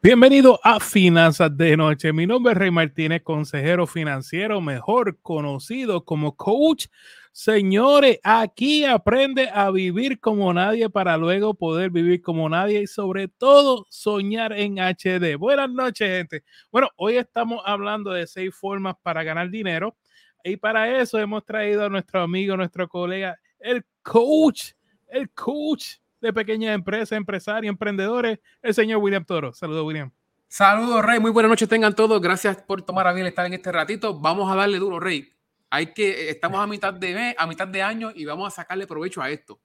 Bienvenido 0.00 0.60
a 0.62 0.78
Finanzas 0.78 1.56
de 1.56 1.76
Noche. 1.76 2.12
Mi 2.12 2.24
nombre 2.24 2.52
es 2.52 2.58
Rey 2.58 2.70
Martínez, 2.70 3.20
consejero 3.24 3.84
financiero, 3.84 4.60
mejor 4.60 5.18
conocido 5.22 6.04
como 6.04 6.36
coach. 6.36 6.86
Señores, 7.32 8.20
aquí 8.22 8.84
aprende 8.84 9.50
a 9.52 9.72
vivir 9.72 10.20
como 10.20 10.54
nadie 10.54 10.88
para 10.88 11.16
luego 11.16 11.54
poder 11.54 11.90
vivir 11.90 12.22
como 12.22 12.48
nadie 12.48 12.82
y 12.82 12.86
sobre 12.86 13.26
todo 13.26 13.86
soñar 13.90 14.52
en 14.52 14.78
HD. 14.78 15.36
Buenas 15.36 15.68
noches, 15.68 16.08
gente. 16.08 16.44
Bueno, 16.70 16.90
hoy 16.94 17.16
estamos 17.16 17.60
hablando 17.66 18.12
de 18.12 18.28
seis 18.28 18.54
formas 18.54 18.94
para 19.02 19.24
ganar 19.24 19.50
dinero 19.50 19.96
y 20.44 20.58
para 20.58 21.00
eso 21.00 21.18
hemos 21.18 21.44
traído 21.44 21.84
a 21.84 21.88
nuestro 21.88 22.22
amigo, 22.22 22.56
nuestro 22.56 22.88
colega, 22.88 23.36
el 23.58 23.84
coach, 24.04 24.74
el 25.08 25.28
coach 25.30 25.96
de 26.20 26.32
pequeñas 26.32 26.74
empresas, 26.74 27.12
empresarios, 27.12 27.70
emprendedores, 27.70 28.38
el 28.62 28.74
señor 28.74 28.98
William 28.98 29.24
Toro. 29.24 29.52
Saludos, 29.52 29.84
William. 29.84 30.10
Saludos, 30.48 31.04
Rey. 31.04 31.20
Muy 31.20 31.30
buenas 31.30 31.50
noches 31.50 31.68
tengan 31.68 31.94
todos. 31.94 32.20
Gracias 32.20 32.62
por 32.62 32.82
tomar 32.82 33.06
a 33.06 33.12
bien 33.12 33.26
estar 33.26 33.44
en 33.46 33.54
este 33.54 33.70
ratito. 33.70 34.18
Vamos 34.18 34.50
a 34.50 34.56
darle 34.56 34.78
duro, 34.78 34.98
Rey. 34.98 35.30
Hay 35.70 35.92
que, 35.92 36.30
estamos 36.30 36.60
a 36.60 36.66
mitad 36.66 36.94
de 36.94 37.14
mes, 37.14 37.34
a 37.36 37.46
mitad 37.46 37.68
de 37.68 37.82
año 37.82 38.10
y 38.14 38.24
vamos 38.24 38.48
a 38.48 38.56
sacarle 38.56 38.86
provecho 38.86 39.20
a 39.20 39.28
esto. 39.28 39.60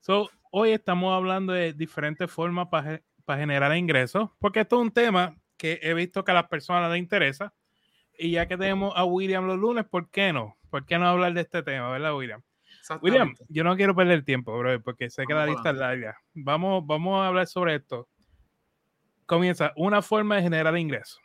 So, 0.00 0.28
hoy 0.50 0.72
estamos 0.72 1.14
hablando 1.16 1.54
de 1.54 1.72
diferentes 1.72 2.30
formas 2.30 2.68
para 2.68 3.40
generar 3.40 3.74
ingresos, 3.74 4.28
porque 4.38 4.60
esto 4.60 4.76
es 4.76 4.82
un 4.82 4.90
tema 4.90 5.34
que 5.56 5.80
he 5.82 5.94
visto 5.94 6.22
que 6.22 6.32
a 6.32 6.34
las 6.34 6.48
personas 6.48 6.90
les 6.90 6.98
interesa. 6.98 7.54
Y 8.18 8.32
ya 8.32 8.46
que 8.46 8.58
tenemos 8.58 8.92
a 8.94 9.04
William 9.04 9.46
los 9.46 9.58
lunes, 9.58 9.86
¿por 9.86 10.10
qué 10.10 10.32
no? 10.32 10.56
¿Por 10.68 10.84
qué 10.84 10.98
no 10.98 11.08
hablar 11.08 11.32
de 11.32 11.40
este 11.40 11.62
tema, 11.62 11.90
verdad, 11.90 12.14
William? 12.14 12.42
William, 13.02 13.34
yo 13.48 13.64
no 13.64 13.76
quiero 13.76 13.94
perder 13.94 14.24
tiempo, 14.24 14.56
bro, 14.58 14.80
porque 14.82 15.08
sé 15.10 15.24
que 15.26 15.34
la 15.34 15.46
lista 15.46 15.70
es 15.70 15.76
larga. 15.76 16.18
Vamos, 16.34 16.86
vamos 16.86 17.22
a 17.22 17.28
hablar 17.28 17.46
sobre 17.46 17.76
esto. 17.76 18.08
Comienza 19.26 19.72
una 19.76 20.02
forma 20.02 20.36
de 20.36 20.42
generar 20.42 20.76
ingresos. 20.76 21.20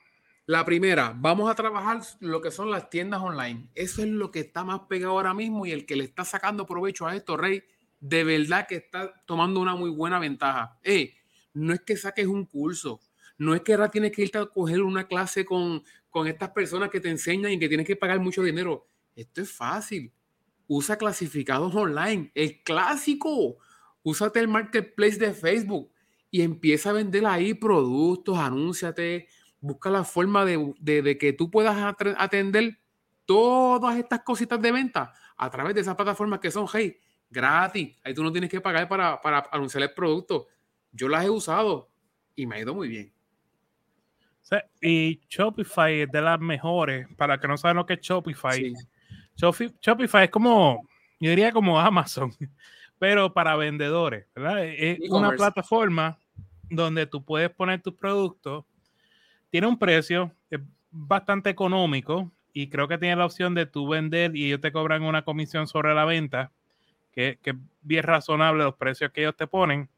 La 0.45 0.66
primera, 0.66 1.13
vamos 1.16 1.51
a 1.51 1.55
trabajar 1.55 2.01
lo 2.21 2.41
que 2.41 2.49
son 2.49 2.71
las 2.71 2.90
tiendas 2.90 3.21
online. 3.21 3.70
Eso 3.76 4.01
es 4.01 4.07
lo 4.07 4.32
que 4.32 4.40
está 4.40 4.63
más 4.63 4.82
pegado 4.90 5.13
ahora 5.13 5.34
mismo 5.34 5.66
y 5.66 5.71
el 5.71 5.85
que 5.85 5.96
le 5.96 6.05
está 6.05 6.26
sacando 6.26 6.66
provecho 6.66 7.05
a 7.05 7.16
esto, 7.16 7.38
Rey, 7.38 7.62
de 7.99 8.23
verdad 8.23 8.66
que 8.68 8.77
está 8.77 9.13
tomando 9.26 9.60
una 9.60 9.76
muy 9.76 9.90
buena 9.90 10.18
ventaja. 10.18 10.79
Eh, 10.84 11.13
no 11.54 11.73
es 11.73 11.82
que 11.82 11.98
saques 11.98 12.26
un 12.26 12.46
curso, 12.46 13.01
no 13.38 13.54
es 13.54 13.62
que 13.62 13.73
ahora 13.73 13.91
tienes 13.91 14.12
que 14.12 14.23
irte 14.23 14.38
a 14.38 14.46
coger 14.46 14.82
una 14.82 15.07
clase 15.07 15.46
con, 15.46 15.84
con 16.10 16.26
estas 16.26 16.49
personas 16.49 16.90
que 16.90 16.99
te 16.99 17.10
enseñan 17.10 17.51
y 17.51 17.60
que 17.60 17.68
tienes 17.68 17.85
que 17.85 17.96
pagar 17.96 18.20
mucho 18.20 18.41
dinero. 18.41 18.88
Esto 19.16 19.41
es 19.41 19.51
fácil 19.51 20.12
usa 20.70 20.98
clasificados 20.98 21.75
online, 21.75 22.31
el 22.35 22.62
clásico. 22.63 23.57
Úsate 24.03 24.39
el 24.39 24.48
marketplace 24.48 25.17
de 25.17 25.34
Facebook 25.34 25.91
y 26.31 26.43
empieza 26.43 26.91
a 26.91 26.93
vender 26.93 27.26
ahí 27.26 27.55
productos, 27.55 28.37
anúnciate, 28.37 29.27
busca 29.59 29.89
la 29.89 30.03
forma 30.03 30.45
de, 30.45 31.17
que 31.20 31.34
tú 31.34 31.49
puedas 31.49 31.76
atender 32.17 32.77
todas 33.26 33.98
estas 33.98 34.21
cositas 34.21 34.61
de 34.61 34.71
venta 34.71 35.11
a 35.35 35.49
través 35.49 35.73
de 35.73 35.81
esas 35.81 35.95
plataformas 35.95 36.39
que 36.39 36.51
son, 36.51 36.67
hey, 36.71 36.98
gratis. 37.29 37.98
Ahí 38.04 38.13
tú 38.13 38.23
no 38.23 38.31
tienes 38.31 38.49
que 38.49 38.61
pagar 38.61 38.87
para, 38.87 39.20
anunciar 39.51 39.83
el 39.83 39.93
producto. 39.93 40.48
Yo 40.91 41.09
las 41.09 41.26
he 41.26 41.29
usado 41.29 41.89
y 42.35 42.45
me 42.45 42.57
ha 42.57 42.59
ido 42.59 42.76
muy 42.76 42.87
bien. 42.87 43.11
y 44.81 45.20
Shopify 45.27 46.01
es 46.01 46.11
de 46.11 46.21
las 46.21 46.39
mejores. 46.39 47.07
Para 47.17 47.39
que 47.39 47.48
no 47.48 47.57
saben 47.57 47.77
lo 47.77 47.87
que 47.87 47.93
es 47.93 48.01
Shopify, 48.01 48.71
Shopify 49.40 50.26
es 50.26 50.29
como, 50.29 50.87
yo 51.20 51.29
diría 51.29 51.51
como 51.51 51.79
Amazon, 51.79 52.32
pero 52.99 53.34
para 53.34 53.55
vendedores, 53.55 54.27
¿verdad? 54.35 54.65
Es 54.65 54.99
una 55.09 55.32
plataforma 55.32 56.18
donde 56.70 57.05
tú 57.05 57.23
puedes 57.23 57.49
poner 57.49 57.82
tus 57.82 57.93
productos, 57.93 58.65
tiene 59.49 59.67
un 59.67 59.79
precio, 59.79 60.32
es 60.49 60.60
bastante 60.91 61.49
económico 61.49 62.32
y 62.54 62.70
creo 62.70 62.87
que 62.87 62.98
tiene 62.98 63.15
la 63.15 63.26
opción 63.26 63.55
de 63.55 63.65
tú 63.65 63.87
vender 63.87 64.35
y 64.35 64.47
ellos 64.47 64.62
te 64.62 64.72
cobran 64.72 65.03
una 65.03 65.23
comisión 65.23 65.67
sobre 65.67 65.94
la 65.94 66.06
venta, 66.06 66.51
que, 67.11 67.39
es 67.44 67.56
bien 67.81 68.03
razonable 68.03 68.63
los 68.63 68.75
precios 68.75 69.11
que 69.11 69.21
ellos 69.21 69.35
te 69.35 69.47
ponen. 69.47 69.89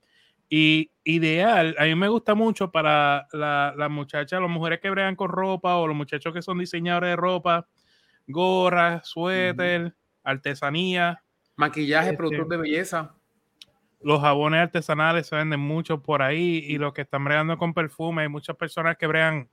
Y 0.49 0.91
ideal, 1.05 1.75
a 1.79 1.85
mí 1.85 1.95
me 1.95 2.09
gusta 2.09 2.35
mucho 2.35 2.71
para 2.71 3.27
las 3.31 3.75
la 3.75 3.89
muchachas, 3.89 4.41
las 4.41 4.49
mujeres 4.49 4.81
que 4.81 4.89
bregan 4.89 5.15
con 5.15 5.29
ropa 5.29 5.77
o 5.77 5.87
los 5.87 5.95
muchachos 5.95 6.33
que 6.33 6.41
son 6.41 6.59
diseñadores 6.59 7.11
de 7.11 7.15
ropa, 7.15 7.67
gorras, 8.27 9.07
suéter, 9.07 9.95
artesanía. 10.23 11.23
Maquillaje, 11.55 12.09
este, 12.09 12.17
productos 12.17 12.49
de 12.49 12.57
belleza. 12.57 13.15
Los 14.01 14.21
jabones 14.21 14.61
artesanales 14.61 15.27
se 15.27 15.35
venden 15.35 15.59
mucho 15.59 16.01
por 16.01 16.21
ahí 16.21 16.63
y 16.67 16.77
los 16.77 16.93
que 16.93 17.01
están 17.01 17.23
bregando 17.23 17.57
con 17.57 17.73
perfume, 17.73 18.23
hay 18.23 18.29
muchas 18.29 18.55
personas 18.55 18.97
que 18.97 19.05
bregan, 19.05 19.49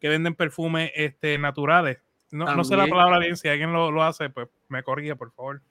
que 0.00 0.08
venden 0.08 0.34
perfumes 0.34 0.90
este, 0.94 1.38
naturales. 1.38 1.98
No, 2.32 2.64
sé 2.64 2.76
la 2.76 2.88
palabra 2.88 3.20
bien, 3.20 3.36
si 3.36 3.46
alguien 3.46 3.72
lo, 3.72 4.02
hace, 4.02 4.28
pues 4.28 4.48
me 4.68 4.82
corrige, 4.82 5.14
por 5.14 5.30
favor. 5.32 5.62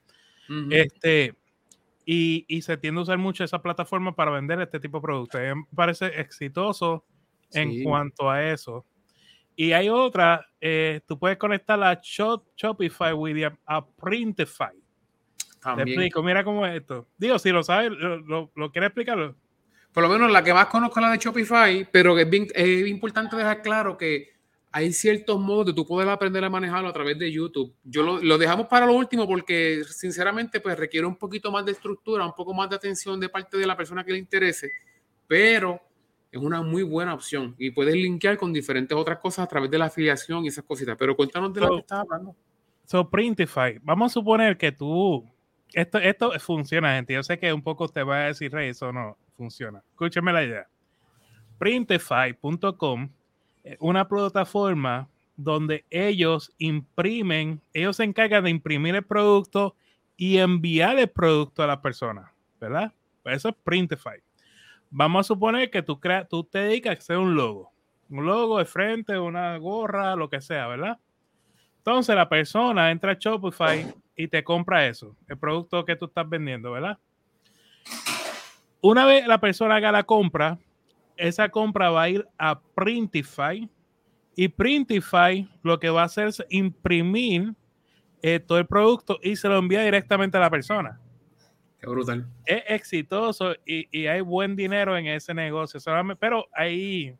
Este, 0.70 1.34
y, 2.06 2.62
se 2.62 2.76
tiende 2.78 3.00
a 3.00 3.02
usar 3.02 3.18
mucho 3.18 3.44
esa 3.44 3.60
plataforma 3.60 4.14
para 4.14 4.30
vender 4.30 4.60
este 4.60 4.80
tipo 4.80 4.98
de 4.98 5.02
productos. 5.02 5.40
Me 5.40 5.66
parece 5.74 6.06
exitoso 6.20 7.04
en 7.52 7.84
cuanto 7.84 8.30
a 8.30 8.42
eso. 8.42 8.86
Y 9.56 9.72
hay 9.72 9.88
otra, 9.88 10.46
eh, 10.60 11.00
tú 11.06 11.18
puedes 11.18 11.38
conectar 11.38 11.78
la 11.78 12.00
Shopify, 12.02 13.12
William, 13.12 13.56
a 13.66 13.84
Printify. 13.86 14.72
También. 15.60 15.86
Te 15.86 15.92
explico, 15.92 16.22
mira 16.22 16.44
cómo 16.44 16.66
es 16.66 16.80
esto. 16.80 17.08
Digo, 17.16 17.38
si 17.38 17.50
lo 17.50 17.62
sabes, 17.62 17.90
lo, 17.92 18.50
lo, 18.54 18.72
quieres 18.72 18.88
explicarlo. 18.88 19.36
Por 19.92 20.02
lo 20.02 20.08
menos 20.08 20.30
la 20.30 20.42
que 20.42 20.52
más 20.52 20.66
conozco 20.66 20.98
es 20.98 21.06
la 21.06 21.12
de 21.12 21.18
Shopify, 21.18 21.88
pero 21.90 22.18
es, 22.18 22.28
es 22.54 22.88
importante 22.88 23.36
dejar 23.36 23.62
claro 23.62 23.96
que 23.96 24.34
hay 24.72 24.92
ciertos 24.92 25.38
modos 25.38 25.66
de 25.66 25.72
tú 25.72 25.86
poder 25.86 26.08
aprender 26.08 26.42
a 26.42 26.50
manejarlo 26.50 26.88
a 26.88 26.92
través 26.92 27.16
de 27.16 27.30
YouTube. 27.30 27.72
Yo 27.84 28.02
lo, 28.02 28.20
lo, 28.20 28.36
dejamos 28.36 28.66
para 28.66 28.86
lo 28.86 28.94
último 28.94 29.24
porque 29.24 29.84
sinceramente 29.88 30.58
pues 30.58 30.76
requiere 30.76 31.06
un 31.06 31.14
poquito 31.14 31.52
más 31.52 31.64
de 31.64 31.72
estructura, 31.72 32.26
un 32.26 32.34
poco 32.34 32.52
más 32.52 32.68
de 32.68 32.74
atención 32.74 33.20
de 33.20 33.28
parte 33.28 33.56
de 33.56 33.66
la 33.66 33.76
persona 33.76 34.02
que 34.02 34.10
le 34.10 34.18
interese, 34.18 34.68
pero 35.28 35.80
es 36.36 36.42
una 36.42 36.62
muy 36.62 36.82
buena 36.82 37.14
opción 37.14 37.54
y 37.58 37.70
puedes 37.70 37.94
linkear 37.94 38.36
con 38.36 38.52
diferentes 38.52 38.96
otras 38.96 39.18
cosas 39.20 39.44
a 39.44 39.48
través 39.48 39.70
de 39.70 39.78
la 39.78 39.84
afiliación 39.84 40.44
y 40.44 40.48
esas 40.48 40.64
cositas. 40.64 40.96
Pero 40.98 41.14
cuéntanos 41.14 41.54
de 41.54 41.60
lo 41.60 41.68
que 41.70 41.80
estás 41.80 42.00
hablando. 42.00 42.34
So, 42.86 43.08
Printify, 43.08 43.78
vamos 43.82 44.10
a 44.10 44.14
suponer 44.14 44.58
que 44.58 44.72
tú, 44.72 45.24
esto, 45.72 45.98
esto 45.98 46.32
funciona, 46.40 46.94
gente. 46.94 47.14
Yo 47.14 47.22
sé 47.22 47.38
que 47.38 47.52
un 47.52 47.62
poco 47.62 47.88
te 47.88 48.02
va 48.02 48.16
a 48.16 48.26
decir, 48.26 48.52
Rey, 48.52 48.70
eso 48.70 48.92
no 48.92 49.16
funciona. 49.36 49.82
Escúcheme 49.92 50.32
la 50.32 50.44
idea. 50.44 50.68
Printify.com 51.58 53.08
una 53.78 54.06
plataforma 54.06 55.08
donde 55.36 55.84
ellos 55.88 56.52
imprimen, 56.58 57.60
ellos 57.72 57.96
se 57.96 58.04
encargan 58.04 58.44
de 58.44 58.50
imprimir 58.50 58.96
el 58.96 59.04
producto 59.04 59.74
y 60.16 60.38
enviar 60.38 60.98
el 60.98 61.08
producto 61.08 61.62
a 61.62 61.66
la 61.66 61.80
persona, 61.80 62.32
¿verdad? 62.60 62.92
Pues 63.22 63.36
eso 63.36 63.48
es 63.48 63.54
Printify 63.64 64.20
vamos 64.96 65.26
a 65.26 65.34
suponer 65.34 65.70
que 65.70 65.82
tú, 65.82 65.98
creas, 65.98 66.28
tú 66.28 66.44
te 66.44 66.60
dedicas 66.60 66.94
a 66.94 66.98
hacer 66.98 67.18
un 67.18 67.34
logo. 67.34 67.72
Un 68.08 68.26
logo 68.26 68.58
de 68.58 68.64
frente, 68.64 69.18
una 69.18 69.56
gorra, 69.58 70.14
lo 70.14 70.30
que 70.30 70.40
sea, 70.40 70.68
¿verdad? 70.68 70.98
Entonces 71.78 72.14
la 72.14 72.28
persona 72.28 72.90
entra 72.92 73.12
a 73.12 73.16
Shopify 73.18 73.92
y 74.16 74.28
te 74.28 74.44
compra 74.44 74.86
eso, 74.86 75.16
el 75.26 75.36
producto 75.36 75.84
que 75.84 75.96
tú 75.96 76.04
estás 76.04 76.28
vendiendo, 76.28 76.70
¿verdad? 76.70 76.98
Una 78.80 79.04
vez 79.04 79.26
la 79.26 79.40
persona 79.40 79.76
haga 79.76 79.90
la 79.90 80.04
compra, 80.04 80.58
esa 81.16 81.48
compra 81.48 81.90
va 81.90 82.02
a 82.02 82.08
ir 82.10 82.28
a 82.38 82.60
Printify 82.60 83.68
y 84.36 84.48
Printify 84.48 85.48
lo 85.62 85.80
que 85.80 85.90
va 85.90 86.02
a 86.02 86.06
hacer 86.06 86.28
es 86.28 86.44
imprimir 86.50 87.54
eh, 88.22 88.38
todo 88.38 88.58
el 88.58 88.66
producto 88.66 89.18
y 89.22 89.34
se 89.36 89.48
lo 89.48 89.58
envía 89.58 89.82
directamente 89.82 90.36
a 90.36 90.40
la 90.40 90.50
persona 90.50 91.00
brutal. 91.86 92.26
Es 92.46 92.62
exitoso 92.68 93.54
y, 93.64 94.06
hay 94.06 94.20
buen 94.20 94.56
dinero 94.56 94.96
en 94.96 95.06
ese 95.06 95.34
negocio. 95.34 95.80
Pero 96.18 96.46
ahí, 96.52 97.16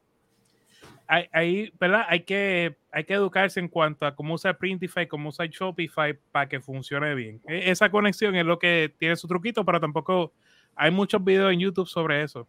hay, 1.06 1.72
¿verdad? 1.78 2.06
Hay 2.08 2.20
que, 2.20 2.76
hay 2.90 3.04
que 3.04 3.14
educarse 3.14 3.60
en 3.60 3.68
cuanto 3.68 4.06
a 4.06 4.14
cómo 4.14 4.34
usar 4.34 4.56
Printify, 4.58 5.06
cómo 5.06 5.28
usar 5.28 5.48
Shopify 5.48 6.18
para 6.32 6.48
que 6.48 6.60
funcione 6.60 7.14
bien. 7.14 7.40
E, 7.46 7.70
esa 7.70 7.90
conexión 7.90 8.34
es 8.36 8.44
lo 8.44 8.58
que 8.58 8.92
tiene 8.98 9.16
su 9.16 9.28
truquito, 9.28 9.64
pero 9.64 9.80
tampoco 9.80 10.32
hay 10.74 10.90
muchos 10.90 11.22
videos 11.22 11.52
en 11.52 11.60
YouTube 11.60 11.88
sobre 11.88 12.22
eso. 12.22 12.46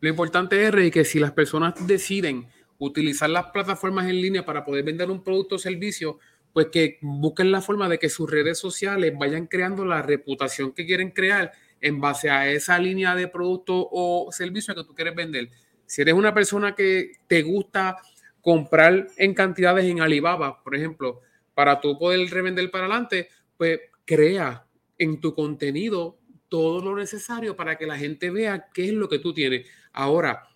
Lo 0.00 0.08
importante 0.08 0.66
es 0.66 0.90
que 0.90 1.04
si 1.04 1.18
las 1.18 1.32
personas 1.32 1.86
deciden 1.86 2.46
utilizar 2.78 3.28
las 3.28 3.46
plataformas 3.46 4.06
en 4.08 4.20
línea 4.20 4.44
para 4.44 4.64
poder 4.64 4.82
vender 4.84 5.10
un 5.10 5.22
producto 5.22 5.56
o 5.56 5.58
servicio, 5.58 6.18
pues 6.52 6.68
que 6.72 6.98
busquen 7.00 7.52
la 7.52 7.60
forma 7.60 7.88
de 7.88 7.98
que 7.98 8.08
sus 8.08 8.30
redes 8.30 8.58
sociales 8.58 9.12
vayan 9.16 9.46
creando 9.46 9.84
la 9.84 10.02
reputación 10.02 10.72
que 10.72 10.86
quieren 10.86 11.10
crear 11.10 11.52
en 11.80 12.00
base 12.00 12.30
a 12.30 12.50
esa 12.50 12.78
línea 12.78 13.14
de 13.14 13.28
producto 13.28 13.88
o 13.90 14.30
servicio 14.32 14.74
que 14.74 14.84
tú 14.84 14.94
quieres 14.94 15.14
vender. 15.14 15.50
Si 15.86 16.02
eres 16.02 16.14
una 16.14 16.34
persona 16.34 16.74
que 16.74 17.12
te 17.26 17.42
gusta 17.42 17.96
comprar 18.40 19.08
en 19.16 19.34
cantidades 19.34 19.84
en 19.84 20.00
Alibaba, 20.00 20.62
por 20.62 20.74
ejemplo, 20.74 21.20
para 21.54 21.80
tú 21.80 21.98
poder 21.98 22.28
revender 22.30 22.70
para 22.70 22.86
adelante, 22.86 23.28
pues 23.56 23.80
crea 24.04 24.66
en 24.98 25.20
tu 25.20 25.34
contenido 25.34 26.18
todo 26.48 26.82
lo 26.82 26.96
necesario 26.96 27.56
para 27.56 27.78
que 27.78 27.86
la 27.86 27.96
gente 27.96 28.30
vea 28.30 28.68
qué 28.74 28.86
es 28.86 28.92
lo 28.92 29.08
que 29.08 29.18
tú 29.18 29.32
tienes. 29.32 29.66
Ahora, 29.92 30.48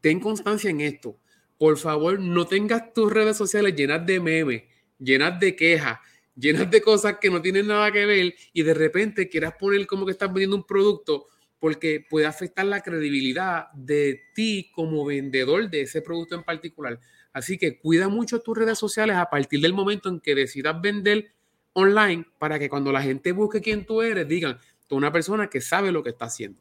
ten 0.00 0.20
constancia 0.20 0.70
en 0.70 0.80
esto. 0.80 1.18
Por 1.58 1.78
favor, 1.78 2.20
no 2.20 2.46
tengas 2.46 2.92
tus 2.92 3.12
redes 3.12 3.36
sociales 3.36 3.74
llenas 3.74 4.04
de 4.06 4.20
memes, 4.20 4.62
llenas 4.98 5.38
de 5.40 5.56
quejas, 5.56 5.98
llenas 6.34 6.70
de 6.70 6.80
cosas 6.80 7.18
que 7.20 7.30
no 7.30 7.40
tienen 7.40 7.66
nada 7.66 7.90
que 7.90 8.06
ver 8.06 8.34
y 8.52 8.62
de 8.62 8.74
repente 8.74 9.28
quieras 9.28 9.54
poner 9.58 9.86
como 9.86 10.06
que 10.06 10.12
estás 10.12 10.28
vendiendo 10.28 10.56
un 10.56 10.66
producto 10.66 11.28
porque 11.58 12.04
puede 12.08 12.26
afectar 12.26 12.66
la 12.66 12.82
credibilidad 12.82 13.70
de 13.72 14.20
ti 14.34 14.70
como 14.74 15.04
vendedor 15.04 15.70
de 15.70 15.82
ese 15.82 16.02
producto 16.02 16.34
en 16.34 16.42
particular. 16.42 17.00
Así 17.32 17.58
que 17.58 17.78
cuida 17.78 18.08
mucho 18.08 18.40
tus 18.40 18.56
redes 18.56 18.78
sociales 18.78 19.16
a 19.16 19.28
partir 19.30 19.60
del 19.60 19.72
momento 19.72 20.08
en 20.08 20.20
que 20.20 20.34
decidas 20.34 20.80
vender 20.80 21.32
online 21.72 22.26
para 22.38 22.58
que 22.58 22.68
cuando 22.68 22.92
la 22.92 23.02
gente 23.02 23.32
busque 23.32 23.60
quién 23.60 23.84
tú 23.84 24.02
eres, 24.02 24.26
digan, 24.26 24.58
tú 24.86 24.96
una 24.96 25.12
persona 25.12 25.48
que 25.48 25.60
sabe 25.60 25.92
lo 25.92 26.02
que 26.02 26.10
está 26.10 26.26
haciendo. 26.26 26.60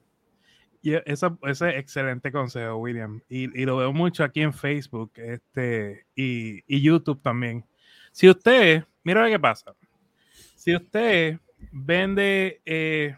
Y 0.81 0.93
ese 0.93 1.27
es 1.43 1.61
excelente 1.61 2.31
consejo, 2.31 2.75
William. 2.77 3.21
Y, 3.27 3.47
lo 3.65 3.77
veo 3.77 3.91
mucho 3.91 4.23
aquí 4.23 4.41
en 4.41 4.53
Facebook 4.53 5.13
este, 5.15 6.05
y, 6.15 6.63
y 6.67 6.81
YouTube 6.81 7.21
también. 7.21 7.65
Si 8.15 8.29
usted, 8.29 8.85
mira 9.03 9.23
lo 9.23 9.29
que 9.29 9.37
pasa. 9.37 9.75
Si 10.55 10.73
usted 10.73 11.37
vende 11.69 12.61
eh, 12.65 13.13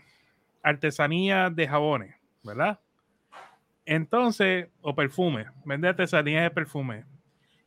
artesanía 0.63 1.51
de 1.51 1.67
jabones, 1.67 2.15
¿verdad? 2.41 2.79
Entonces, 3.85 4.69
o 4.81 4.95
perfume, 4.95 5.45
vende 5.63 5.87
artesanía 5.87 6.41
de 6.41 6.49
perfume 6.49 7.05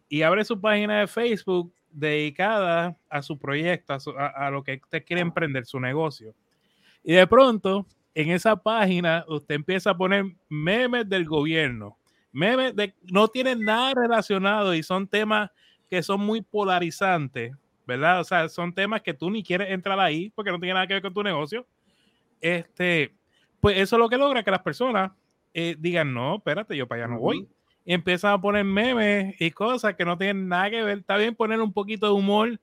y 0.08 0.22
abre 0.22 0.44
su 0.44 0.60
página 0.60 0.98
de 0.98 1.06
Facebook 1.06 1.72
dedicada 1.92 2.96
a 3.08 3.22
su 3.22 3.38
proyecto, 3.38 3.96
a, 4.18 4.50
lo 4.50 4.64
que 4.64 4.80
usted 4.82 5.04
quiere 5.04 5.22
emprender, 5.22 5.66
su 5.66 5.78
negocio. 5.78 6.34
Y 7.04 7.12
de 7.12 7.28
pronto, 7.28 7.86
en 8.12 8.30
esa 8.30 8.56
página, 8.56 9.24
usted 9.28 9.54
empieza 9.54 9.90
a 9.90 9.96
poner 9.96 10.24
memes 10.48 11.08
del 11.08 11.26
gobierno, 11.26 11.96
memes 12.32 12.74
de 12.74 12.92
no 13.04 13.28
tienen 13.28 13.64
nada 13.64 13.94
relacionado 13.94 14.74
y 14.74 14.82
son 14.82 15.06
temas 15.06 15.48
que 15.90 16.02
son 16.02 16.20
muy 16.20 16.40
polarizantes, 16.40 17.52
¿verdad? 17.86 18.20
O 18.20 18.24
sea, 18.24 18.48
son 18.48 18.72
temas 18.72 19.02
que 19.02 19.12
tú 19.12 19.30
ni 19.30 19.42
quieres 19.42 19.70
entrar 19.70 19.98
ahí 20.00 20.30
porque 20.34 20.50
no 20.50 20.58
tiene 20.58 20.74
nada 20.74 20.86
que 20.86 20.94
ver 20.94 21.02
con 21.02 21.12
tu 21.12 21.22
negocio 21.22 21.66
este, 22.40 23.12
pues 23.60 23.78
eso 23.78 23.96
es 23.96 24.00
lo 24.00 24.08
que 24.08 24.16
logra 24.16 24.42
que 24.42 24.50
las 24.50 24.62
personas 24.62 25.12
eh, 25.52 25.76
digan, 25.78 26.14
no, 26.14 26.36
espérate, 26.36 26.76
yo 26.76 26.86
para 26.86 27.04
allá 27.04 27.14
no 27.14 27.20
voy. 27.20 27.48
Y 27.84 27.94
empiezan 27.94 28.32
a 28.32 28.40
poner 28.40 28.64
memes 28.64 29.34
y 29.40 29.50
cosas 29.50 29.94
que 29.94 30.04
no 30.04 30.16
tienen 30.16 30.48
nada 30.48 30.70
que 30.70 30.82
ver. 30.82 30.98
Está 30.98 31.16
bien 31.16 31.34
poner 31.34 31.60
un 31.60 31.72
poquito 31.72 32.06
de 32.06 32.12
humor 32.12 32.60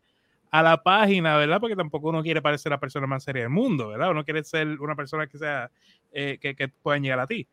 a 0.49 0.63
la 0.63 0.81
página, 0.81 1.35
¿verdad? 1.37 1.59
Porque 1.59 1.75
tampoco 1.75 2.09
uno 2.09 2.23
quiere 2.23 2.41
parecer 2.41 2.69
la 2.71 2.79
persona 2.79 3.07
más 3.07 3.23
seria 3.23 3.43
del 3.43 3.49
mundo, 3.49 3.89
¿verdad? 3.89 4.11
Uno 4.11 4.23
quiere 4.23 4.43
ser 4.43 4.79
una 4.79 4.95
persona 4.95 5.27
que 5.27 5.37
sea, 5.37 5.69
eh, 6.11 6.37
que, 6.39 6.55
que 6.55 6.69
puedan 6.69 7.03
llegar 7.03 7.19
a 7.19 7.27
ti. 7.27 7.47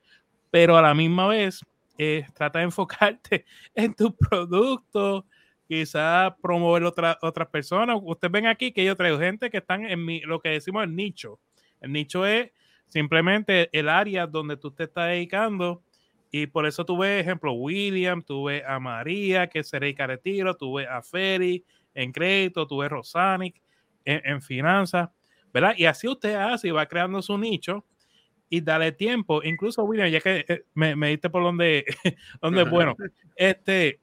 Pero 0.50 0.76
a 0.76 0.82
la 0.82 0.94
misma 0.94 1.26
vez, 1.26 1.64
eh, 1.98 2.26
trata 2.34 2.60
de 2.60 2.64
enfocarte 2.66 3.44
en 3.74 3.94
tu 3.94 4.14
producto, 4.14 5.26
quizás 5.66 6.32
promover 6.42 6.84
otra, 6.84 7.18
otras 7.22 7.48
personas. 7.48 7.98
Ustedes 8.02 8.32
ven 8.32 8.46
aquí 8.46 8.72
que 8.72 8.84
yo 8.84 8.96
traigo 8.96 9.18
gente 9.18 9.50
que 9.50 9.58
están 9.58 9.84
en 9.86 10.04
mi, 10.04 10.20
lo 10.20 10.40
que 10.40 10.50
decimos 10.50 10.84
el 10.84 10.94
nicho. 10.94 11.40
El 11.80 11.92
nicho 11.92 12.26
es 12.26 12.50
simplemente 12.88 13.68
el 13.72 13.88
área 13.88 14.26
donde 14.26 14.56
tú 14.56 14.70
te 14.70 14.84
estás 14.84 15.08
dedicando. 15.08 15.82
Y 16.30 16.46
por 16.46 16.66
eso 16.66 16.84
tuve 16.84 17.20
ejemplo, 17.20 17.52
William, 17.52 18.22
tuve 18.22 18.64
a 18.66 18.80
María, 18.80 19.48
que 19.48 19.60
es 19.60 19.68
Sereika 19.68 20.06
Retiro, 20.06 20.56
tuve 20.56 20.86
a 20.86 21.00
Ferry 21.02 21.64
en 21.94 22.10
crédito, 22.12 22.66
tuve 22.66 22.88
Rosanic 22.88 23.60
en, 24.04 24.20
en 24.24 24.42
finanzas, 24.42 25.10
¿verdad? 25.52 25.74
Y 25.76 25.84
así 25.84 26.08
usted 26.08 26.34
hace 26.34 26.68
y 26.68 26.70
va 26.72 26.86
creando 26.86 27.22
su 27.22 27.38
nicho 27.38 27.84
y 28.48 28.60
dale 28.60 28.92
tiempo. 28.92 29.42
Incluso, 29.42 29.84
William, 29.84 30.08
ya 30.08 30.20
que 30.20 30.44
eh, 30.48 30.64
me, 30.74 30.94
me 30.96 31.08
diste 31.08 31.30
por 31.30 31.42
donde, 31.42 31.84
donde 32.42 32.64
bueno, 32.64 32.96
este, 33.36 34.00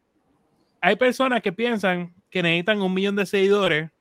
hay 0.81 0.95
personas 0.95 1.41
que 1.41 1.53
piensan 1.53 2.13
que 2.29 2.41
necesitan 2.41 2.81
un 2.81 2.93
millón 2.93 3.15
de 3.15 3.25
seguidores 3.25 3.91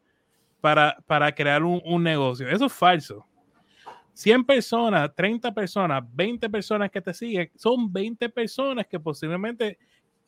para, 0.60 0.96
para 1.06 1.32
crear 1.32 1.62
un, 1.62 1.80
un 1.84 2.02
negocio. 2.02 2.48
Eso 2.48 2.66
es 2.66 2.72
falso. 2.72 3.26
100 4.14 4.44
personas, 4.44 5.14
30 5.14 5.52
personas, 5.54 6.02
20 6.12 6.50
personas 6.50 6.90
que 6.90 7.00
te 7.00 7.14
siguen, 7.14 7.50
son 7.54 7.92
20 7.92 8.28
personas 8.28 8.86
que 8.86 8.98
posiblemente 8.98 9.78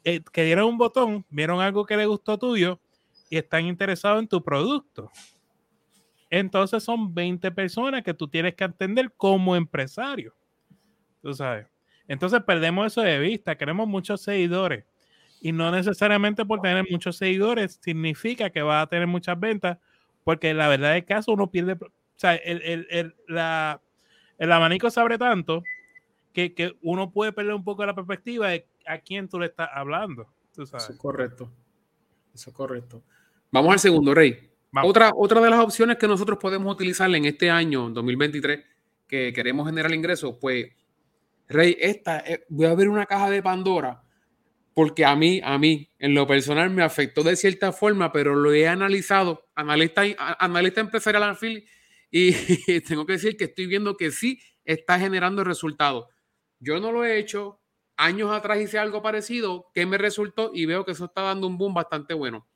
eh, 0.05 0.21
que 0.33 0.45
dieron 0.45 0.67
un 0.67 0.79
botón, 0.79 1.25
vieron 1.31 1.61
algo 1.61 1.85
que 1.85 1.97
les 1.97 2.09
gustó 2.09 2.39
tuyo 2.39 2.81
y 3.31 3.37
están 3.37 3.67
interesados 3.67 4.21
en 4.21 4.29
tu 4.29 4.43
producto. 4.43 5.11
Entonces 6.29 6.83
son 6.83 7.15
20 7.15 7.51
personas 7.53 8.03
que 8.03 8.15
tú 8.15 8.27
tienes 8.27 8.55
que 8.55 8.65
atender 8.65 9.13
como 9.17 9.55
empresario. 9.55 10.35
Tú 11.21 11.35
sabes. 11.35 11.67
Entonces 12.09 12.43
perdemos 12.43 12.87
eso 12.87 13.03
de 13.03 13.19
vista, 13.19 13.57
queremos 13.57 13.87
muchos 13.87 14.23
seguidores. 14.23 14.85
Y 15.43 15.53
no 15.53 15.71
necesariamente 15.71 16.47
por 16.47 16.61
tener 16.63 16.87
muchos 16.91 17.17
seguidores 17.17 17.79
significa 17.83 18.49
que 18.51 18.63
va 18.63 18.81
a 18.81 18.87
tener 18.87 19.07
muchas 19.07 19.39
ventas, 19.39 19.79
porque 20.25 20.55
la 20.55 20.69
verdad 20.69 20.95
del 20.95 21.05
caso 21.05 21.33
uno 21.33 21.51
pierde 21.51 21.77
sea, 22.23 22.37
el, 22.37 22.63
el, 22.63 22.87
el, 22.91 23.15
la, 23.29 23.81
el 24.39 24.53
abanico 24.53 24.91
se 24.91 25.01
abre 25.01 25.19
tanto 25.19 25.63
que, 26.33 26.55
que, 26.55 26.77
uno 26.83 27.11
puede 27.11 27.33
perder 27.33 27.55
un 27.55 27.65
poco 27.65 27.85
la 27.85 27.95
perspectiva 27.95 28.49
de 28.49 28.67
a 28.87 28.99
quién 28.99 29.29
tú 29.29 29.39
le 29.39 29.47
estás 29.47 29.69
hablando. 29.75 30.29
Eso 30.57 30.77
es 30.77 30.97
correcto. 30.97 31.51
Eso 32.35 32.51
es 32.51 32.57
correcto. 32.57 33.03
Vamos 33.51 33.73
al 33.73 33.79
segundo, 33.79 34.15
Rey. 34.15 34.51
Otra, 34.83 35.11
otra 35.15 35.41
de 35.41 35.51
las 35.51 35.61
opciones 35.61 35.99
que 35.99 36.09
nosotros 36.09 36.39
podemos 36.39 36.73
utilizar 36.73 37.15
en 37.15 37.27
este 37.27 37.51
año 37.51 37.91
2023 37.91 38.65
que 39.07 39.33
queremos 39.35 39.67
generar 39.67 39.93
ingresos, 39.93 40.37
pues, 40.41 40.71
Rey, 41.49 41.77
esta, 41.79 42.21
eh, 42.21 42.47
voy 42.49 42.65
a 42.65 42.71
abrir 42.71 42.89
una 42.89 43.05
caja 43.05 43.29
de 43.29 43.43
Pandora 43.43 44.02
porque 44.75 45.05
a 45.05 45.15
mí, 45.17 45.41
a 45.45 45.59
mí, 45.59 45.91
en 45.99 46.15
lo 46.15 46.27
personal 46.27 46.71
me 46.71 46.83
afectó 46.83 47.23
de 47.23 47.37
cierta 47.37 47.73
forma, 47.73 48.13
pero 48.13 48.35
lo 48.35 48.53
he 48.53 48.67
analizado, 48.67 49.49
analista, 49.55 50.03
analista 50.39 50.81
empresarial 50.81 51.23
Anfield, 51.23 51.65
y 52.11 52.33
tengo 52.83 53.07
que 53.07 53.15
decir 53.15 53.37
que 53.37 53.45
estoy 53.45 53.67
viendo 53.67 53.97
que 53.97 54.11
sí 54.11 54.41
está 54.65 54.99
generando 54.99 55.45
resultados. 55.45 56.07
Yo 56.61 56.79
no 56.81 56.93
lo 56.93 57.05
he 57.05 57.19
hecho. 57.19 57.59
Años 57.97 58.33
atrás 58.33 58.61
hice 58.61 58.79
algo 58.79 59.03
parecido 59.03 59.71
que 59.75 59.87
me 59.87 59.99
resultó 59.99 60.51
y 60.55 60.67
veo 60.67 60.85
que 60.85 60.93
eso 60.93 61.07
está 61.07 61.23
dando 61.23 61.47
un 61.47 61.59
boom 61.59 61.75
bastante 61.75 62.15
bueno. 62.15 62.47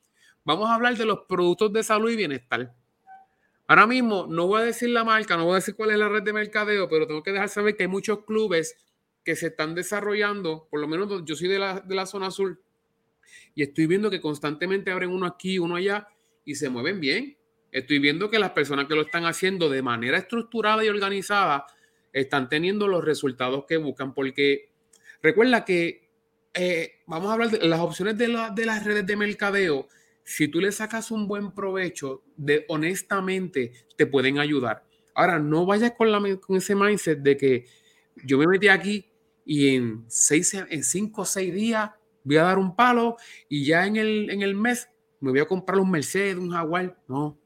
Vamos 0.43 0.69
a 0.69 0.75
hablar 0.75 0.95
de 0.95 1.05
los 1.05 1.19
productos 1.27 1.73
de 1.73 1.83
salud 1.83 2.09
y 2.09 2.15
bienestar. 2.15 2.73
Ahora 3.67 3.85
mismo 3.85 4.27
no 4.29 4.47
voy 4.47 4.61
a 4.61 4.65
decir 4.65 4.89
la 4.89 5.03
marca, 5.03 5.35
no 5.35 5.45
voy 5.45 5.53
a 5.53 5.55
decir 5.55 5.75
cuál 5.75 5.91
es 5.91 5.97
la 5.97 6.07
red 6.07 6.23
de 6.23 6.33
mercadeo, 6.33 6.87
pero 6.87 7.05
tengo 7.05 7.21
que 7.21 7.33
dejar 7.33 7.49
saber 7.49 7.75
que 7.75 7.83
hay 7.83 7.89
muchos 7.89 8.23
clubes 8.23 8.75
que 9.27 9.35
se 9.35 9.47
están 9.47 9.75
desarrollando, 9.75 10.69
por 10.71 10.79
lo 10.79 10.87
menos 10.87 11.25
yo 11.25 11.35
soy 11.35 11.49
de 11.49 11.59
la, 11.59 11.81
de 11.81 11.95
la 11.95 12.05
zona 12.05 12.31
sur, 12.31 12.61
y 13.53 13.61
estoy 13.61 13.85
viendo 13.85 14.09
que 14.09 14.21
constantemente 14.21 14.89
abren 14.89 15.09
uno 15.09 15.25
aquí, 15.25 15.59
uno 15.59 15.75
allá, 15.75 16.07
y 16.45 16.55
se 16.55 16.69
mueven 16.69 17.01
bien 17.01 17.37
estoy 17.71 17.99
viendo 17.99 18.29
que 18.29 18.39
las 18.39 18.51
personas 18.51 18.87
que 18.87 18.95
lo 18.95 19.01
están 19.01 19.25
haciendo 19.25 19.69
de 19.69 19.81
manera 19.81 20.17
estructurada 20.17 20.83
y 20.83 20.87
organizada 20.87 21.65
están 22.13 22.47
teniendo 22.47 22.87
los 22.87 23.03
resultados 23.03 23.65
que 23.67 23.75
buscan, 23.75 24.13
porque 24.13 24.69
recuerda 25.21 25.65
que 25.65 26.09
eh, 26.53 27.01
vamos 27.05 27.29
a 27.29 27.33
hablar 27.33 27.51
de 27.51 27.67
las 27.67 27.81
opciones 27.81 28.17
de, 28.17 28.27
de, 28.55 28.65
las 28.65 28.85
redes 28.85 29.05
de 29.05 29.17
mercadeo. 29.17 29.87
Si 30.23 30.47
tú 30.47 30.61
le 30.61 30.71
sacas 30.71 31.11
un 31.11 31.27
buen 31.27 31.51
provecho, 31.51 32.23
de 32.37 32.65
honestamente 32.69 33.73
te 33.97 34.07
pueden 34.07 34.39
ayudar. 34.39 34.85
Ahora, 35.13 35.39
no 35.39 35.65
vayas 35.65 35.91
con, 35.91 36.11
la, 36.11 36.19
con 36.37 36.57
ese 36.57 36.75
mindset 36.75 37.19
de 37.19 37.35
que 37.35 37.65
yo 38.23 38.37
me 38.37 38.47
metí 38.47 38.67
aquí 38.67 39.05
y 39.47 39.75
en, 39.75 40.03
seis, 40.09 40.53
en 40.53 40.83
cinco 40.83 41.21
o 41.21 41.25
seis 41.25 41.53
días 41.53 41.91
voy 42.23 42.35
a 42.35 42.43
dar 42.43 42.59
un 42.59 42.75
palo 42.75 43.15
y 43.47 43.65
ya 43.65 43.87
en 43.87 43.95
el, 43.95 44.29
en 44.29 44.41
el 44.41 44.55
mes 44.55 44.89
me 45.21 45.31
voy 45.31 45.39
a 45.39 45.45
comprar 45.45 45.79
un 45.79 45.89
Mercedes, 45.89 46.35
un 46.35 46.51
Jaguar. 46.51 47.01
No, 47.07 47.39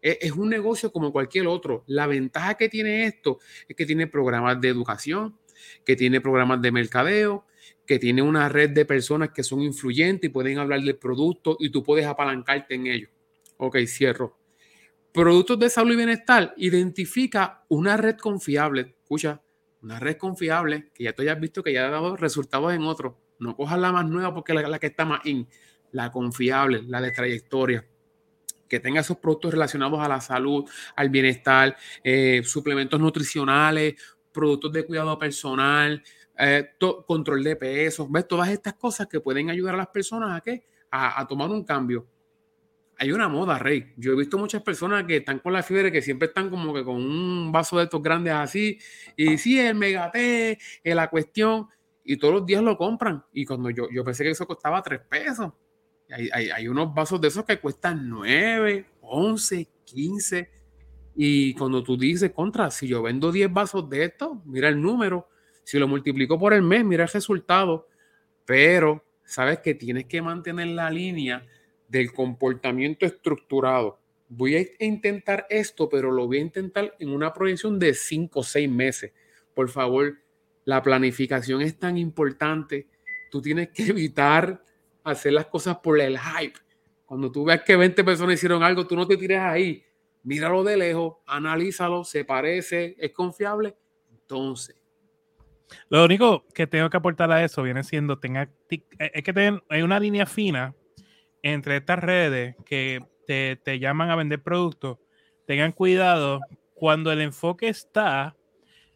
es 0.00 0.32
un 0.32 0.48
negocio 0.48 0.90
como 0.90 1.12
cualquier 1.12 1.46
otro. 1.46 1.84
La 1.86 2.06
ventaja 2.06 2.54
que 2.54 2.68
tiene 2.68 3.06
esto 3.06 3.38
es 3.68 3.76
que 3.76 3.86
tiene 3.86 4.06
programas 4.06 4.60
de 4.60 4.68
educación, 4.68 5.38
que 5.84 5.96
tiene 5.96 6.20
programas 6.20 6.60
de 6.62 6.72
mercadeo, 6.72 7.46
que 7.86 7.98
tiene 7.98 8.22
una 8.22 8.48
red 8.48 8.70
de 8.70 8.86
personas 8.86 9.30
que 9.30 9.42
son 9.42 9.60
influyentes 9.60 10.28
y 10.28 10.32
pueden 10.32 10.58
hablar 10.58 10.80
del 10.80 10.96
producto 10.96 11.56
y 11.60 11.70
tú 11.70 11.82
puedes 11.82 12.06
apalancarte 12.06 12.74
en 12.74 12.86
ellos. 12.86 13.10
Ok, 13.58 13.76
cierro. 13.86 14.38
Productos 15.12 15.58
de 15.58 15.70
salud 15.70 15.92
y 15.92 15.96
bienestar. 15.96 16.54
Identifica 16.56 17.64
una 17.68 17.96
red 17.96 18.16
confiable. 18.16 18.96
Escucha, 19.02 19.42
una 19.84 20.00
red 20.00 20.16
confiable 20.16 20.90
que 20.94 21.04
ya 21.04 21.12
tú 21.12 21.22
hayas 21.22 21.38
visto 21.38 21.62
que 21.62 21.72
ya 21.72 21.86
ha 21.86 21.90
dado 21.90 22.16
resultados 22.16 22.72
en 22.72 22.82
otros. 22.82 23.14
No 23.38 23.54
cojas 23.54 23.78
la 23.78 23.92
más 23.92 24.06
nueva 24.06 24.34
porque 24.34 24.54
la, 24.54 24.66
la 24.66 24.78
que 24.78 24.88
está 24.88 25.04
más 25.04 25.24
in. 25.26 25.46
La 25.92 26.10
confiable, 26.10 26.82
la 26.86 27.00
de 27.00 27.12
trayectoria 27.12 27.86
que 28.68 28.80
tenga 28.80 29.00
esos 29.00 29.18
productos 29.18 29.52
relacionados 29.52 30.00
a 30.00 30.08
la 30.08 30.20
salud, 30.20 30.68
al 30.96 31.08
bienestar, 31.08 31.76
eh, 32.02 32.42
suplementos 32.44 32.98
nutricionales, 32.98 33.94
productos 34.32 34.72
de 34.72 34.84
cuidado 34.84 35.18
personal, 35.18 36.02
eh, 36.36 36.70
control 37.06 37.44
de 37.44 37.56
peso, 37.56 38.08
¿ves? 38.10 38.26
Todas 38.26 38.48
estas 38.48 38.74
cosas 38.74 39.06
que 39.06 39.20
pueden 39.20 39.50
ayudar 39.50 39.74
a 39.74 39.78
las 39.78 39.88
personas 39.88 40.36
a 40.36 40.40
qué? 40.40 40.66
A, 40.90 41.26
tomar 41.28 41.50
un 41.50 41.64
cambio. 41.64 42.06
Hay 42.98 43.12
una 43.12 43.28
moda, 43.28 43.58
Rey. 43.58 43.92
Yo 43.96 44.12
he 44.12 44.16
visto 44.16 44.38
muchas 44.38 44.62
personas 44.62 45.04
que 45.04 45.16
están 45.16 45.40
con 45.40 45.52
la 45.52 45.62
fiebre, 45.62 45.90
que 45.90 46.02
siempre 46.02 46.28
están 46.28 46.50
como 46.50 46.72
que 46.72 46.84
con 46.84 46.96
un 46.96 47.50
vaso 47.50 47.78
de 47.78 47.84
estos 47.84 48.02
grandes 48.02 48.34
así, 48.34 48.78
y 49.16 49.36
sí, 49.38 49.58
el 49.58 49.74
megate, 49.74 50.58
la 50.84 51.10
cuestión, 51.10 51.68
y 52.04 52.16
todos 52.16 52.34
los 52.34 52.46
días 52.46 52.62
lo 52.62 52.76
compran. 52.76 53.24
Y 53.32 53.44
cuando 53.44 53.70
yo, 53.70 53.88
yo 53.90 54.04
pensé 54.04 54.22
que 54.22 54.30
eso 54.30 54.46
costaba 54.46 54.82
3 54.82 55.00
pesos. 55.08 55.52
Hay, 56.10 56.28
hay, 56.50 56.68
unos 56.68 56.94
vasos 56.94 57.20
de 57.20 57.28
esos 57.28 57.44
que 57.44 57.58
cuestan 57.58 58.08
9, 58.08 58.86
11, 59.00 59.68
15. 59.84 60.50
Y 61.16 61.54
cuando 61.54 61.82
tú 61.82 61.96
dices, 61.96 62.30
contra, 62.32 62.70
si 62.70 62.86
yo 62.86 63.02
vendo 63.02 63.32
10 63.32 63.52
vasos 63.52 63.88
de 63.88 64.04
esto, 64.04 64.42
mira 64.44 64.68
el 64.68 64.80
número. 64.80 65.28
Si 65.64 65.78
lo 65.78 65.88
multiplico 65.88 66.38
por 66.38 66.52
el 66.52 66.62
mes, 66.62 66.84
mira 66.84 67.04
el 67.04 67.10
resultado. 67.10 67.88
Pero 68.44 69.02
sabes 69.24 69.60
que 69.60 69.74
tienes 69.74 70.04
que 70.04 70.20
mantener 70.20 70.68
la 70.68 70.90
línea 70.90 71.46
del 71.94 72.12
comportamiento 72.12 73.06
estructurado. 73.06 74.00
Voy 74.28 74.56
a 74.56 74.84
intentar 74.84 75.46
esto, 75.48 75.88
pero 75.88 76.10
lo 76.10 76.26
voy 76.26 76.38
a 76.38 76.40
intentar 76.40 76.92
en 76.98 77.10
una 77.10 77.32
proyección 77.32 77.78
de 77.78 77.94
5 77.94 78.40
o 78.40 78.42
6 78.42 78.68
meses. 78.68 79.12
Por 79.54 79.68
favor, 79.68 80.18
la 80.64 80.82
planificación 80.82 81.62
es 81.62 81.78
tan 81.78 81.96
importante. 81.96 82.88
Tú 83.30 83.40
tienes 83.40 83.68
que 83.68 83.84
evitar 83.90 84.60
hacer 85.04 85.34
las 85.34 85.46
cosas 85.46 85.76
por 85.76 86.00
el 86.00 86.18
hype. 86.18 86.58
Cuando 87.06 87.30
tú 87.30 87.44
ves 87.44 87.62
que 87.62 87.76
20 87.76 88.02
personas 88.02 88.34
hicieron 88.34 88.64
algo, 88.64 88.84
tú 88.88 88.96
no 88.96 89.06
te 89.06 89.16
tires 89.16 89.38
ahí. 89.38 89.84
Míralo 90.24 90.64
de 90.64 90.76
lejos, 90.76 91.18
analízalo, 91.26 92.02
se 92.02 92.24
parece, 92.24 92.96
es 92.98 93.12
confiable. 93.12 93.76
Entonces. 94.10 94.74
Lo 95.88 96.04
único 96.04 96.44
que 96.52 96.66
tengo 96.66 96.90
que 96.90 96.96
aportar 96.96 97.30
a 97.30 97.44
eso 97.44 97.62
viene 97.62 97.84
siendo, 97.84 98.18
tenga, 98.18 98.50
es 98.68 99.22
que 99.22 99.60
hay 99.68 99.82
una 99.82 100.00
línea 100.00 100.26
fina 100.26 100.74
entre 101.44 101.76
estas 101.76 101.98
redes 101.98 102.56
que 102.64 103.00
te, 103.26 103.56
te 103.62 103.78
llaman 103.78 104.10
a 104.10 104.16
vender 104.16 104.42
productos. 104.42 104.98
Tengan 105.46 105.72
cuidado 105.72 106.40
cuando 106.72 107.12
el 107.12 107.20
enfoque 107.20 107.68
está 107.68 108.34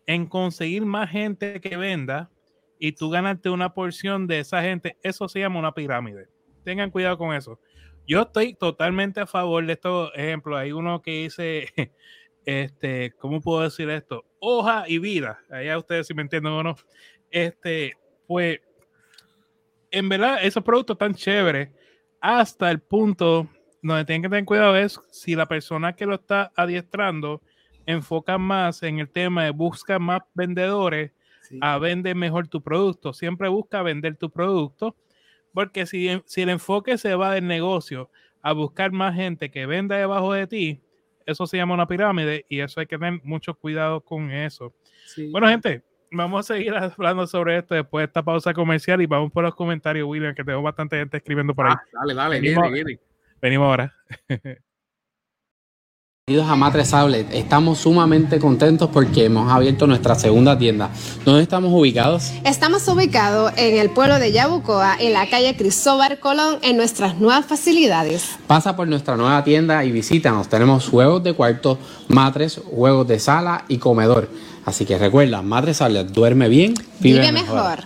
en 0.07 0.26
conseguir 0.26 0.87
más 0.87 1.11
gente 1.11 1.61
que 1.61 1.76
venda 1.76 2.31
y 2.78 2.93
tú 2.93 3.11
ganarte 3.11 3.50
una 3.50 3.75
porción 3.75 4.26
de 4.26 4.38
esa 4.38 4.62
gente, 4.62 4.97
eso 5.02 5.28
se 5.28 5.40
llama 5.40 5.59
una 5.59 5.75
pirámide. 5.75 6.28
Tengan 6.64 6.90
cuidado 6.90 7.19
con 7.19 7.35
eso. 7.35 7.61
Yo 8.07 8.23
estoy 8.23 8.55
totalmente 8.55 9.21
a 9.21 9.26
favor 9.26 9.67
de 9.67 9.75
estos 9.75 10.11
ejemplos. 10.14 10.59
Hay 10.59 10.73
uno 10.73 11.02
que 11.02 11.25
dice, 11.25 11.69
este, 12.47 13.12
¿cómo 13.19 13.43
puedo 13.43 13.61
decir 13.61 13.90
esto? 13.90 14.25
Hoja 14.38 14.85
y 14.88 14.99
vida. 14.99 15.38
Allá 15.50 15.76
ustedes 15.76 16.07
si 16.07 16.14
me 16.14 16.23
entienden 16.23 16.52
o 16.55 16.62
no. 16.62 16.76
Este, 17.31 17.93
pues, 18.26 18.61
en 19.90 20.09
verdad, 20.09 20.38
esos 20.43 20.64
productos 20.64 20.95
están 20.95 21.14
chéveres 21.14 21.69
hasta 22.21 22.71
el 22.71 22.81
punto 22.81 23.49
donde 23.83 24.05
tienen 24.05 24.23
que 24.23 24.29
tener 24.29 24.45
cuidado 24.45 24.77
es 24.77 25.01
si 25.11 25.35
la 25.35 25.47
persona 25.47 25.95
que 25.95 26.07
lo 26.07 26.17
está 26.17 26.53
adiestrando 26.57 27.43
enfoca 27.87 28.39
más 28.39 28.83
en 28.83 28.99
el 28.99 29.09
tema 29.09 29.45
de 29.45 29.51
busca 29.51 29.99
más 29.99 30.23
vendedores 30.35 31.13
a 31.61 31.79
vender 31.79 32.15
mejor 32.15 32.49
tu 32.49 32.63
producto. 32.63 33.13
Siempre 33.13 33.49
busca 33.49 33.83
vender 33.83 34.17
tu 34.17 34.31
producto, 34.31 34.95
porque 35.55 35.87
si, 35.87 36.21
si 36.27 36.43
el 36.43 36.51
enfoque 36.51 36.99
se 36.99 37.15
va 37.15 37.33
del 37.33 37.47
negocio 37.47 38.11
a 38.43 38.53
buscar 38.53 38.93
más 38.93 39.15
gente 39.15 39.51
que 39.51 39.67
venda 39.67 39.97
debajo 39.97 40.33
de 40.33 40.47
ti, 40.47 40.81
eso 41.25 41.47
se 41.47 41.57
llama 41.57 41.75
una 41.75 41.87
pirámide 41.87 42.47
y 42.49 42.61
eso 42.61 42.81
hay 42.81 42.87
que 42.87 42.99
tener 42.99 43.21
mucho 43.25 43.55
cuidado 43.55 44.01
con 44.01 44.31
eso. 44.31 44.73
Bueno, 45.31 45.49
gente, 45.49 45.83
vamos 46.11 46.41
a 46.41 46.55
seguir 46.55 46.75
hablando 46.75 47.27
sobre 47.27 47.59
esto 47.59 47.75
después 47.75 48.03
de 48.03 48.07
esta 48.07 48.23
pausa 48.23 48.55
comercial 48.55 49.00
y 49.03 49.07
vamos 49.07 49.33
por 49.33 49.45
los 49.45 49.55
comentarios, 49.55 50.09
William, 50.09 50.35
que 50.35 50.45
tengo 50.45 50.62
bastante 50.62 50.97
gente 50.97 51.17
escribiendo 51.17 51.55
por 51.55 51.67
ahí. 51.67 51.75
Ah, 51.77 51.83
dale, 51.93 52.15
dale, 52.15 52.41
venimos, 52.41 52.62
viene, 52.71 52.85
viene. 52.85 53.00
Venimos 53.41 53.67
ahora. 53.67 53.95
Bienvenidos 56.29 56.53
a 56.53 56.57
Matres 56.57 56.93
Outlet. 56.93 57.33
Estamos 57.33 57.79
sumamente 57.79 58.38
contentos 58.38 58.91
porque 58.93 59.25
hemos 59.25 59.50
abierto 59.50 59.87
nuestra 59.87 60.15
segunda 60.15 60.59
tienda. 60.59 60.91
¿Dónde 61.25 61.43
estamos 61.43 61.73
ubicados? 61.73 62.35
Estamos 62.45 62.87
ubicados 62.87 63.50
en 63.57 63.79
el 63.79 63.88
pueblo 63.88 64.19
de 64.19 64.31
Yabucoa, 64.33 64.97
en 65.00 65.15
la 65.15 65.31
calle 65.31 65.57
Cristóbal 65.57 66.19
Colón, 66.21 66.59
en 66.61 66.77
nuestras 66.77 67.17
nuevas 67.17 67.47
facilidades. 67.47 68.37
Pasa 68.47 68.77
por 68.77 68.87
nuestra 68.87 69.17
nueva 69.17 69.43
tienda 69.43 69.83
y 69.87 69.91
visítanos. 69.91 70.50
Tenemos 70.50 70.87
juegos 70.87 71.23
de 71.25 71.33
cuarto, 71.33 71.79
matres, 72.09 72.61
juegos 72.62 73.09
de 73.09 73.21
sala 73.21 73.65
y 73.69 73.79
comedor. 73.79 74.29
Así 74.69 74.85
que 74.85 74.99
recuerda, 74.99 75.41
Matres 75.41 75.81
Outlet, 75.81 76.09
duerme 76.09 76.51
bien, 76.51 76.75
vive, 77.01 77.33
mejor. 77.33 77.79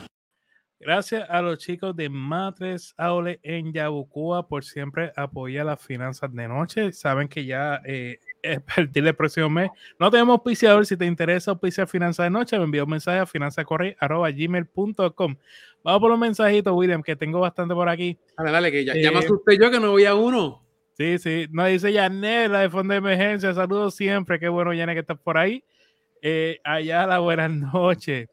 Gracias 0.81 1.31
a 1.31 1.41
los 1.41 1.59
chicos 1.59 1.95
de 1.95 2.09
Matres 2.09 2.93
Aule 2.97 3.39
en 3.45 3.73
Yabucoa 3.73 4.49
por 4.49 4.65
siempre 4.65 5.13
apoyar 5.15 5.67
las 5.67 5.81
finanzas 5.81 6.35
de 6.35 6.49
noche. 6.49 6.91
Saben 6.91 7.29
que 7.29 7.45
ya 7.45 7.81
eh, 7.85 8.19
a 8.57 8.59
partir 8.59 9.05
del 9.05 9.15
próximo 9.15 9.49
mes. 9.49 9.71
No 10.01 10.11
tenemos 10.11 10.35
auspiciador. 10.35 10.85
Si 10.85 10.97
te 10.97 11.07
interesa 11.07 11.53
auspiciar 11.53 11.87
finanzas 11.87 12.27
de 12.27 12.31
noche, 12.31 12.59
me 12.59 12.65
envío 12.65 12.83
un 12.83 12.91
mensaje 12.91 13.21
a 13.21 13.27
finanzacorrey.gmail.com. 13.27 15.37
Vamos 15.85 16.01
por 16.01 16.11
los 16.11 16.19
mensajitos, 16.19 16.75
William, 16.75 17.05
que 17.05 17.15
tengo 17.15 17.39
bastante 17.39 17.75
por 17.75 17.89
aquí. 17.89 18.19
Dale, 18.37 18.51
dale, 18.51 18.73
que 18.73 18.85
ya, 18.85 18.95
me 18.95 19.03
eh, 19.03 19.19
asusté 19.19 19.57
yo 19.57 19.71
que 19.71 19.79
no 19.79 19.93
voy 19.93 20.07
a 20.07 20.17
uno. 20.17 20.65
Sí, 20.99 21.17
sí. 21.21 21.47
Nos 21.53 21.69
dice 21.69 21.95
Janet, 21.95 22.51
la 22.51 22.63
de 22.63 22.71
Fondo 22.71 22.93
de 22.93 22.99
Emergencia. 22.99 23.55
Saludos 23.55 23.95
siempre. 23.95 24.41
Qué 24.41 24.49
bueno, 24.49 24.73
Janet, 24.73 24.97
que 24.97 25.01
estás 25.01 25.21
por 25.21 25.39
ahí. 25.39 25.63
Eh, 26.25 26.61
allá, 26.63 27.05
la 27.05 27.19
buenas 27.19 27.51
noches. 27.51 28.29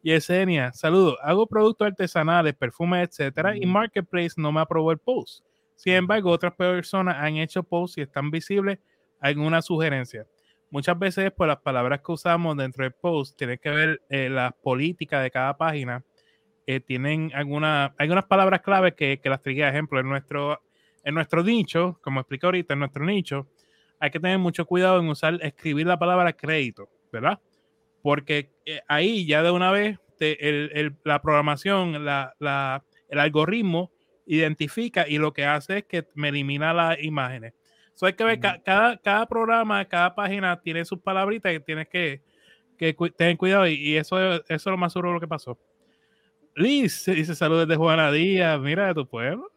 Yesenia, 0.00 0.72
saludos. 0.72 1.16
Hago 1.22 1.48
productos 1.48 1.88
artesanales, 1.88 2.54
perfumes, 2.54 3.08
etcétera, 3.08 3.56
y 3.56 3.66
Marketplace 3.66 4.34
no 4.36 4.52
me 4.52 4.60
aprobó 4.60 4.92
el 4.92 4.98
post. 4.98 5.44
Sin 5.74 5.94
embargo, 5.94 6.30
otras 6.30 6.54
personas 6.54 7.16
han 7.18 7.38
hecho 7.38 7.64
posts 7.64 7.98
y 7.98 8.02
están 8.02 8.30
visibles 8.30 8.78
alguna 9.20 9.60
sugerencia. 9.60 10.24
Muchas 10.70 10.96
veces 10.96 11.32
por 11.32 11.48
las 11.48 11.58
palabras 11.58 12.00
que 12.00 12.12
usamos 12.12 12.56
dentro 12.56 12.84
del 12.84 12.92
post, 12.92 13.36
tiene 13.36 13.58
que 13.58 13.70
ver 13.70 14.00
eh, 14.08 14.28
la 14.30 14.52
política 14.62 15.20
de 15.20 15.32
cada 15.32 15.56
página. 15.56 16.04
Eh, 16.64 16.78
tienen 16.78 17.32
alguna, 17.34 17.92
algunas 17.98 18.26
palabras 18.26 18.60
claves 18.60 18.94
que, 18.94 19.18
que 19.18 19.28
las 19.28 19.42
trigué. 19.42 19.68
Ejemplo, 19.68 19.98
en 19.98 20.08
nuestro, 20.08 20.62
en 21.02 21.14
nuestro 21.14 21.42
nicho, 21.42 21.98
como 22.02 22.20
explico 22.20 22.46
ahorita, 22.46 22.74
en 22.74 22.78
nuestro 22.78 23.04
nicho, 23.04 23.48
hay 23.98 24.12
que 24.12 24.20
tener 24.20 24.38
mucho 24.38 24.64
cuidado 24.64 25.00
en 25.00 25.08
usar, 25.08 25.40
escribir 25.42 25.88
la 25.88 25.98
palabra 25.98 26.32
crédito, 26.32 26.88
¿verdad? 27.12 27.38
Porque 28.02 28.50
eh, 28.66 28.80
ahí 28.88 29.26
ya 29.26 29.42
de 29.42 29.50
una 29.50 29.70
vez 29.70 29.98
la 31.04 31.20
programación, 31.20 32.04
la, 32.04 32.34
la, 32.38 32.84
el 33.08 33.18
algoritmo 33.18 33.90
identifica 34.26 35.08
y 35.08 35.18
lo 35.18 35.32
que 35.32 35.44
hace 35.44 35.78
es 35.78 35.84
que 35.84 36.06
me 36.14 36.28
elimina 36.28 36.72
las 36.72 37.02
imágenes. 37.02 37.54
So 37.94 38.06
hay 38.06 38.14
que 38.14 38.24
ver, 38.24 38.40
cada, 38.40 38.96
cada 38.98 39.26
programa, 39.26 39.84
cada 39.84 40.14
página 40.14 40.60
tiene 40.60 40.84
sus 40.84 41.00
palabritas 41.00 41.52
y 41.54 41.60
tienes 41.60 41.88
que, 41.88 42.22
que 42.78 42.94
tener 43.16 43.36
cuidado 43.36 43.66
y, 43.66 43.96
eso, 43.96 44.18
eso 44.34 44.42
es 44.48 44.66
lo 44.66 44.76
más 44.76 44.92
seguro 44.92 45.12
lo 45.12 45.20
que 45.20 45.28
pasó. 45.28 45.58
Liz 46.54 47.04
dice 47.06 47.34
saludos 47.34 47.68
de 47.68 47.76
Juana 47.76 48.10
Díaz, 48.12 48.60
mira 48.60 48.88
de 48.88 48.94
tu 48.94 49.06
pueblo. 49.06 49.50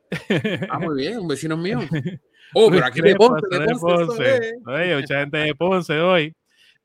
Ah, 0.69 0.79
muy 0.79 0.95
bien, 0.95 1.19
un 1.19 1.27
vecino 1.27 1.57
mío. 1.57 1.79
Oh, 2.53 2.69
pero 2.69 2.85
aquí 2.85 3.01
de 3.01 3.15
Ponce, 3.15 3.47
de 3.49 3.75
Ponce. 3.75 4.53
Oye, 4.65 4.95
mucha 4.95 5.19
gente 5.19 5.37
de 5.39 5.55
Ponce 5.55 5.99
hoy. 5.99 6.33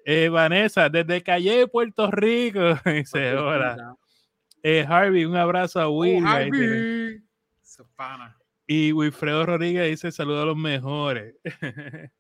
Eh, 0.04 0.28
Vanessa, 0.28 0.88
desde 0.88 1.22
Calle, 1.22 1.66
Puerto 1.66 2.10
Rico. 2.10 2.60
Dice, 2.84 3.36
hola. 3.36 3.96
Eh, 4.62 4.84
Harvey, 4.86 5.24
un 5.24 5.36
abrazo 5.36 5.80
a 5.80 5.88
Will. 5.88 6.24
Oh, 6.24 6.28
Harvey. 6.28 7.22
Y 8.66 8.92
Wilfredo 8.92 9.46
Rodríguez 9.46 9.90
dice 9.90 10.12
saludos 10.12 10.42
a 10.42 10.46
los 10.46 10.56
mejores. 10.56 11.34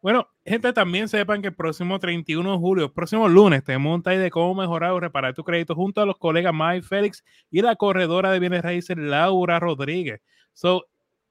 bueno, 0.00 0.28
gente, 0.44 0.72
también 0.72 1.08
sepan 1.08 1.42
que 1.42 1.48
el 1.48 1.56
próximo 1.56 1.98
31 1.98 2.52
de 2.52 2.58
julio, 2.58 2.92
próximo 2.92 3.28
lunes, 3.28 3.64
tenemos 3.64 3.96
un 3.96 4.02
taller 4.02 4.20
de 4.20 4.30
cómo 4.30 4.54
mejorar 4.54 4.92
o 4.92 5.00
reparar 5.00 5.34
tu 5.34 5.42
crédito 5.42 5.74
junto 5.74 6.00
a 6.00 6.06
los 6.06 6.18
colegas 6.18 6.54
Mike 6.54 6.82
Félix 6.82 7.24
y 7.50 7.62
la 7.62 7.74
corredora 7.74 8.30
de 8.30 8.38
bienes 8.38 8.62
raíces 8.62 8.96
Laura 8.96 9.58
Rodríguez. 9.58 10.20
So, 10.52 10.86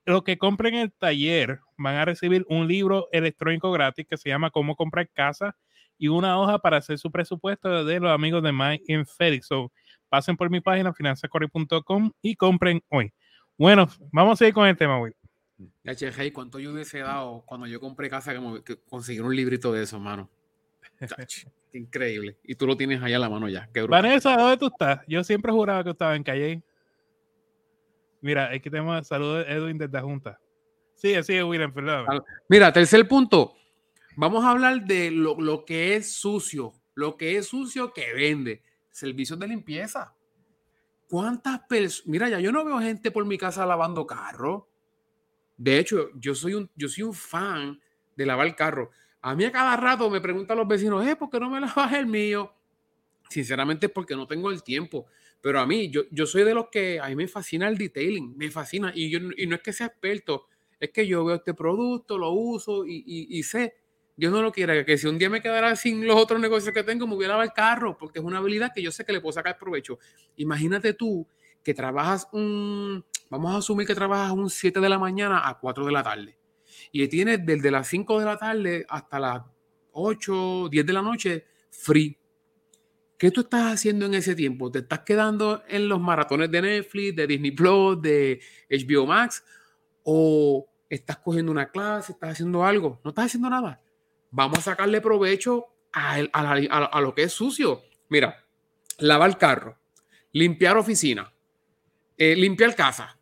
los 0.05 0.24
que 0.24 0.38
compren 0.38 0.75
el 0.75 0.91
taller 0.91 1.59
van 1.77 1.95
a 1.95 2.05
recibir 2.05 2.45
un 2.47 2.67
libro 2.67 3.07
electrónico 3.12 3.71
gratis 3.71 4.05
que 4.07 4.17
se 4.17 4.29
llama 4.29 4.51
Cómo 4.51 4.75
comprar 4.75 5.09
casa 5.09 5.55
y 5.97 6.07
una 6.07 6.39
hoja 6.39 6.59
para 6.59 6.77
hacer 6.77 6.97
su 6.97 7.12
presupuesto 7.12 7.83
de 7.85 8.00
los 8.00 8.12
amigos 8.12 8.43
de 8.43 8.51
Mike 8.51 8.83
y 8.88 9.03
Félix. 9.05 9.47
So, 9.47 9.71
pasen 10.09 10.38
por 10.38 10.50
mi 10.50 10.62
página 10.62 10.93
finanzacorri.com 10.93 12.12
y 12.21 12.35
compren 12.35 12.83
hoy. 12.89 13.12
Bueno, 13.57 13.88
vamos 14.12 14.33
a 14.33 14.35
seguir 14.38 14.53
con 14.53 14.67
el 14.67 14.77
tema, 14.77 15.00
Will. 15.00 15.15
Ya, 15.83 15.95
che, 15.95 16.12
hey, 16.15 16.31
cuánto 16.31 16.59
yo 16.59 16.74
hubiese 16.74 17.00
dado 17.00 17.43
cuando 17.45 17.65
yo 17.65 17.79
compré 17.79 18.09
casa 18.09 18.33
que, 18.63 18.77
conseguir 18.89 19.24
un 19.24 19.35
librito 19.35 19.71
de 19.71 19.83
eso, 19.83 20.00
mano. 20.00 20.29
Increíble. 21.74 22.38
Y 22.43 22.55
tú 22.55 22.67
lo 22.67 22.77
tienes 22.77 23.01
allá 23.01 23.15
a 23.15 23.19
la 23.19 23.29
mano 23.29 23.50
ya. 23.50 23.69
Vanessa, 23.88 24.35
¿dónde 24.38 24.57
tú 24.57 24.67
estás? 24.67 25.01
Yo 25.07 25.24
siempre 25.24 25.51
juraba 25.51 25.83
que 25.83 25.91
estaba 25.91 26.15
en 26.15 26.24
Calle. 26.24 26.62
Mira, 28.25 28.50
aquí 28.51 28.72
tenemos 28.72 29.08
saludos 29.08 29.46
Edwin 29.48 29.77
desde 29.77 29.94
la 29.94 30.01
Junta. 30.01 30.39
Así 30.96 31.13
es, 31.13 31.44
William, 31.44 31.72
perdón. 31.72 32.24
Mira, 32.50 32.74
tercer 32.74 33.08
punto. 33.08 33.53
Vamos 34.15 34.44
a 34.44 34.50
hablar 34.50 34.84
de 34.84 35.12
lo, 35.12 35.39
lo 35.39 35.63
que 35.63 35.96
es 35.96 36.12
sucio. 36.13 36.74
Lo 36.96 37.17
que 37.17 37.38
es 37.38 37.46
sucio 37.46 37.94
que 37.94 38.13
vende. 38.15 38.63
Servicios 38.89 39.38
de 39.38 39.48
limpieza. 39.48 40.15
¿Cuántas 41.08 41.60
personas? 41.70 42.08
Mira, 42.08 42.27
ya 42.27 42.39
yo 42.39 42.51
no 42.51 42.65
veo 42.65 42.79
gente 42.79 43.12
por 43.12 43.24
mi 43.25 43.38
casa 43.38 43.63
lavando 43.63 44.08
carro. 44.08 44.70
De 45.55 45.77
hecho, 45.77 46.10
yo 46.15 46.34
soy 46.34 46.55
un, 46.55 46.67
yo 46.75 46.89
soy 46.89 47.03
un 47.03 47.13
fan 47.13 47.79
de 48.15 48.25
lavar 48.25 48.55
carro. 48.55 48.89
A 49.22 49.36
mí 49.36 49.46
a 49.46 49.51
cada 49.51 49.77
rato 49.77 50.10
me 50.10 50.20
preguntan 50.20 50.58
los 50.58 50.67
vecinos, 50.67 51.05
¿eh, 51.05 51.15
¿por 51.15 51.29
qué 51.29 51.39
no 51.39 51.51
me 51.51 51.62
lavas 51.62 51.94
el 51.94 52.08
mío? 52.08 52.51
Sinceramente 53.29 53.89
porque 53.89 54.15
no 54.15 54.27
tengo 54.27 54.51
el 54.51 54.63
tiempo. 54.63 55.08
Pero 55.41 55.60
a 55.60 55.65
mí, 55.65 55.89
yo, 55.89 56.03
yo 56.12 56.25
soy 56.25 56.44
de 56.44 56.53
los 56.53 56.70
que 56.70 57.00
a 57.00 57.08
mí 57.08 57.15
me 57.15 57.27
fascina 57.27 57.67
el 57.67 57.77
detailing, 57.77 58.36
me 58.38 58.50
fascina. 58.50 58.91
Y, 58.96 59.10
yo, 59.10 59.20
y 59.38 59.46
no 59.48 59.55
es 59.55 59.62
que 59.62 59.74
sea 59.74 59.88
experto, 59.88 60.48
es 60.79 60.89
que 60.91 61.05
yo 61.05 61.24
veo 61.24 61.36
este 61.36 61.53
producto, 61.53 62.17
lo 62.17 62.32
uso 62.32 62.86
y, 62.86 63.03
y, 63.05 63.44
sé. 63.44 63.75
Dios 64.17 64.32
no 64.32 64.41
lo 64.41 64.51
quiera, 64.51 64.86
que 64.86 64.98
si 64.98 65.08
un 65.08 65.17
día 65.17 65.29
me 65.29 65.41
quedara 65.41 65.75
sin 65.75 66.08
los 66.08 66.15
otros 66.15 66.39
negocios 66.39 66.74
que 66.74 66.84
tengo, 66.84 67.05
me 67.05 67.15
hubiera 67.15 67.41
el 67.44 67.51
carro, 67.51 67.98
porque 67.98 68.20
es 68.20 68.25
una 68.25 68.38
habilidad 68.38 68.72
que 68.74 68.82
yo 68.82 68.91
sé 68.91 69.03
que 69.03 69.12
le 69.12 69.20
puedo 69.20 69.34
sacar 69.34 69.58
provecho. 69.58 70.00
Imagínate 70.38 70.94
tú 70.94 71.27
que 71.62 71.74
trabajas 71.74 72.27
un, 72.32 73.03
vamos 73.29 73.53
a 73.53 73.58
asumir 73.58 73.86
que 73.86 73.96
trabajas 73.96 74.32
un 74.32 74.50
7 74.50 74.79
de 74.79 74.88
la 74.88 74.98
mañana 74.98 75.48
a 75.48 75.60
4 75.60 75.86
de 75.86 75.91
la 75.91 76.01
tarde. 76.01 76.38
Y 76.91 77.08
tienes 77.08 77.46
desde 77.46 77.72
las 77.72 77.88
5 77.88 78.20
de 78.20 78.25
la 78.25 78.38
tarde 78.38 78.86
hasta 78.88 79.20
las 79.20 79.41
8, 79.91 80.70
10 80.70 80.86
de 80.86 80.94
la 80.94 81.01
noche 81.01 81.46
free. 81.70 82.17
¿Qué 83.17 83.31
tú 83.31 83.41
estás 83.41 83.74
haciendo 83.74 84.05
en 84.05 84.13
ese 84.13 84.36
tiempo? 84.36 84.69
¿Te 84.69 84.79
estás 84.79 85.00
quedando 85.01 85.63
en 85.69 85.88
los 85.88 86.01
maratones 86.01 86.51
de 86.51 86.62
Netflix, 86.62 87.15
de 87.15 87.27
Disney 87.27 87.51
Plus, 87.51 88.01
de 88.01 88.41
HBO 88.69 89.05
Max? 89.05 89.43
¿O 90.03 90.67
estás 90.89 91.17
cogiendo 91.17 91.51
una 91.51 91.72
clase, 91.72 92.12
estás 92.12 92.31
haciendo 92.31 92.65
algo? 92.65 93.00
No 93.03 93.10
estás 93.10 93.27
haciendo 93.27 93.50
nada. 93.50 93.81
Vamos 94.31 94.60
a 94.60 94.62
sacarle 94.62 95.00
provecho 95.00 95.67
a, 95.93 97.00
lo 97.00 97.15
que 97.15 97.24
es 97.24 97.31
sucio. 97.31 97.84
Mira, 98.10 98.43
lavar 99.00 99.38
carro, 99.38 99.77
limpiar 100.34 100.75
oficina, 100.75 101.34
eh, 102.17 102.36
limpiar 102.36 102.75
casa, 102.75 103.17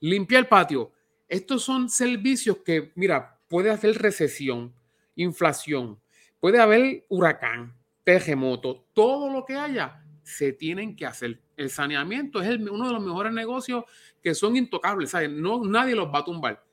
limpiar 0.00 0.48
patio. 0.48 0.90
Estos 1.28 1.62
son 1.62 1.88
servicios 1.88 2.58
que, 2.64 2.92
mira, 2.96 3.38
puede 3.48 3.70
hacer 3.70 3.96
recesión, 3.96 4.74
inflación, 5.14 6.00
puede 6.40 6.60
haber 6.60 7.04
huracán, 7.08 7.75
terremoto, 8.06 8.86
todo 8.92 9.28
lo 9.28 9.44
que 9.44 9.56
haya, 9.56 10.00
se 10.22 10.52
tienen 10.52 10.94
que 10.94 11.06
hacer. 11.06 11.42
El 11.56 11.70
saneamiento 11.70 12.40
es 12.40 12.56
uno 12.56 12.86
de 12.86 12.92
los 12.92 13.02
mejores 13.04 13.32
negocios 13.32 13.82
que 14.22 14.32
son 14.32 14.54
intocables, 14.54 15.10
¿sabes? 15.10 15.28
No, 15.28 15.64
nadie 15.64 15.96
los 15.96 16.06
va 16.06 16.20
a 16.20 16.24
tumbar. 16.24 16.64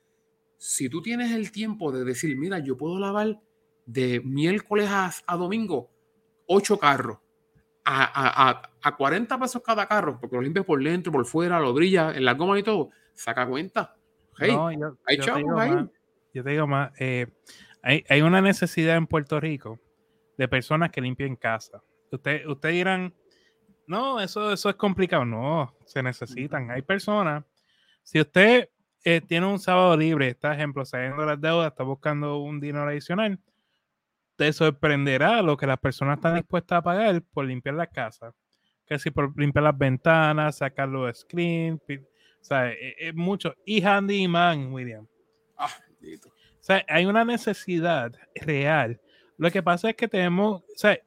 Si 0.58 0.88
tú 0.88 1.02
tienes 1.02 1.32
el 1.32 1.50
tiempo 1.50 1.90
de 1.90 2.04
decir, 2.04 2.36
mira, 2.36 2.60
yo 2.60 2.76
puedo 2.76 3.00
lavar 3.00 3.40
de 3.84 4.20
miércoles 4.24 4.88
a, 4.88 5.10
a 5.26 5.36
domingo 5.36 5.90
ocho 6.46 6.78
carros, 6.78 7.18
a, 7.84 8.62
a, 8.80 8.96
40 8.96 9.36
pesos 9.40 9.60
cada 9.60 9.88
carro, 9.88 10.20
porque 10.20 10.36
lo 10.36 10.42
limpias 10.42 10.64
por 10.64 10.80
dentro, 10.82 11.10
por 11.10 11.26
fuera, 11.26 11.58
lo 11.58 11.74
brilla, 11.74 12.12
en 12.14 12.24
la 12.24 12.34
goma 12.34 12.60
y 12.60 12.62
todo, 12.62 12.90
saca 13.12 13.44
cuenta. 13.44 13.96
yo, 14.38 14.68
hay 15.04 15.18
te 15.18 15.30
ahí. 15.32 15.90
yo 16.32 16.44
te 16.44 16.50
digo 16.50 16.68
más, 16.68 16.92
eh, 17.00 17.26
hay, 17.82 18.04
hay, 18.08 18.22
una 18.22 18.40
necesidad 18.40 18.96
en 18.96 19.08
Puerto 19.08 19.40
Rico 19.40 19.80
de 20.36 20.48
personas 20.48 20.90
que 20.90 21.00
limpien 21.00 21.36
casa. 21.36 21.82
Ustedes 22.10 22.46
usted 22.46 22.70
dirán, 22.70 23.14
no, 23.86 24.20
eso, 24.20 24.52
eso 24.52 24.70
es 24.70 24.76
complicado. 24.76 25.24
No, 25.24 25.74
se 25.84 26.02
necesitan. 26.02 26.70
Hay 26.70 26.82
personas, 26.82 27.44
si 28.02 28.20
usted 28.20 28.68
eh, 29.04 29.20
tiene 29.20 29.46
un 29.46 29.58
sábado 29.58 29.96
libre, 29.96 30.28
está 30.28 30.54
ejemplo, 30.54 30.84
saliendo 30.84 31.24
las 31.24 31.40
deudas, 31.40 31.72
está 31.72 31.84
buscando 31.84 32.38
un 32.38 32.60
dinero 32.60 32.88
adicional, 32.88 33.38
te 34.36 34.52
sorprenderá 34.52 35.42
lo 35.42 35.56
que 35.56 35.66
las 35.66 35.78
personas 35.78 36.18
están 36.18 36.36
dispuestas 36.36 36.78
a 36.78 36.82
pagar 36.82 37.22
por 37.32 37.44
limpiar 37.44 37.74
la 37.74 37.86
casa. 37.86 38.34
Que 38.86 38.98
si 38.98 39.10
por 39.10 39.38
limpiar 39.38 39.64
las 39.64 39.78
ventanas, 39.78 40.58
sacar 40.58 40.88
los 40.88 41.18
screens, 41.18 41.80
o 41.80 42.44
sea, 42.44 42.70
es, 42.70 42.94
e, 42.98 43.12
mucho. 43.12 43.54
Y 43.64 43.82
handyman, 43.82 44.72
William. 44.72 45.06
Ah, 45.56 45.70
o 46.02 46.66
sea, 46.66 46.84
hay 46.88 47.06
una 47.06 47.24
necesidad 47.24 48.12
real. 48.34 49.00
Lo 49.36 49.50
que 49.50 49.62
pasa 49.62 49.90
es 49.90 49.96
que 49.96 50.08
tenemos, 50.08 50.62
o 50.62 50.76
sea, 50.76 50.98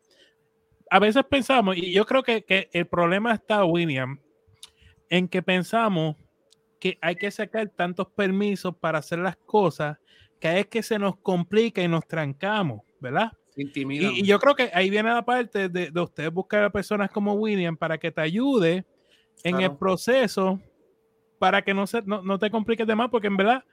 a 0.90 1.00
veces 1.00 1.24
pensamos, 1.30 1.78
y 1.78 1.92
yo 1.92 2.06
creo 2.06 2.24
que, 2.24 2.44
que 2.44 2.70
el 2.74 2.88
problema 2.88 3.34
está, 3.34 3.64
William, 3.66 4.20
en 5.10 5.28
que 5.28 5.42
pensamos 5.42 6.16
que 6.80 6.98
hay 7.02 7.16
que 7.16 7.32
sacar 7.32 7.70
tantos 7.70 8.08
permisos 8.10 8.76
para 8.76 9.00
hacer 9.00 9.20
las 9.20 9.36
cosas 9.38 9.98
que 10.40 10.60
es 10.60 10.68
que 10.68 10.84
se 10.84 11.00
nos 11.00 11.18
complica 11.18 11.82
y 11.82 11.88
nos 11.88 12.08
trancamos. 12.08 12.82
¿verdad? 13.00 13.32
Y, 13.56 14.24
yo 14.24 14.40
creo 14.40 14.56
que 14.56 14.70
ahí 14.74 14.90
viene 14.90 15.10
la 15.10 15.26
parte 15.26 15.70
de, 15.70 15.90
de 15.90 16.02
usted 16.02 16.32
buscar 16.32 16.64
a 16.64 16.70
personas 16.70 17.10
como 17.10 17.34
William 17.34 17.76
para 17.76 17.98
que 17.98 18.12
te 18.12 18.22
ayude 18.22 18.86
en 19.44 19.60
el 19.60 19.76
proceso 19.76 20.60
para 21.40 21.62
que 21.62 21.74
no, 21.74 21.88
se, 21.88 22.02
no, 22.04 22.22
no, 22.22 22.40
te 22.40 22.50
compliques 22.50 22.88
de 22.88 22.96
más, 22.96 23.10
porque 23.10 23.28
en 23.28 23.38
verdad 23.38 23.64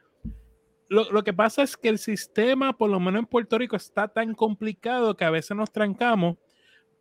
lo, 0.88 1.10
lo, 1.10 1.24
que 1.24 1.32
pasa 1.32 1.62
es 1.62 1.76
que 1.76 1.88
el 1.88 1.98
sistema, 1.98 2.76
por 2.76 2.90
lo 2.90 3.00
menos 3.00 3.20
en 3.20 3.26
Puerto 3.26 3.58
Rico, 3.58 3.76
está 3.76 4.08
tan 4.08 4.34
complicado 4.34 5.16
que 5.16 5.24
a 5.24 5.30
veces 5.30 5.56
nos 5.56 5.72
trancamos, 5.72 6.36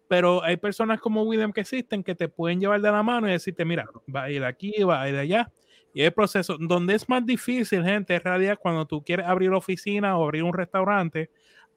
pero 0.07 0.43
hay 0.43 0.57
personas 0.57 0.99
como 0.99 1.23
William 1.23 1.51
que 1.51 1.61
existen 1.61 2.03
que 2.03 2.15
te 2.15 2.27
pueden 2.27 2.59
llevar 2.59 2.81
de 2.81 2.91
la 2.91 3.03
mano 3.03 3.27
y 3.27 3.31
decirte, 3.31 3.65
mira, 3.65 3.85
va 4.13 4.23
a 4.23 4.31
ir 4.31 4.43
aquí, 4.43 4.83
va 4.83 5.01
a 5.01 5.09
ir 5.09 5.15
allá. 5.15 5.51
Y 5.93 6.01
el 6.01 6.11
proceso, 6.11 6.57
donde 6.59 6.95
es 6.95 7.07
más 7.07 7.25
difícil, 7.25 7.83
gente, 7.83 8.15
en 8.15 8.21
realidad, 8.21 8.57
cuando 8.59 8.85
tú 8.85 9.03
quieres 9.03 9.27
abrir 9.27 9.51
oficina 9.51 10.17
o 10.17 10.23
abrir 10.23 10.43
un 10.43 10.53
restaurante, 10.53 11.29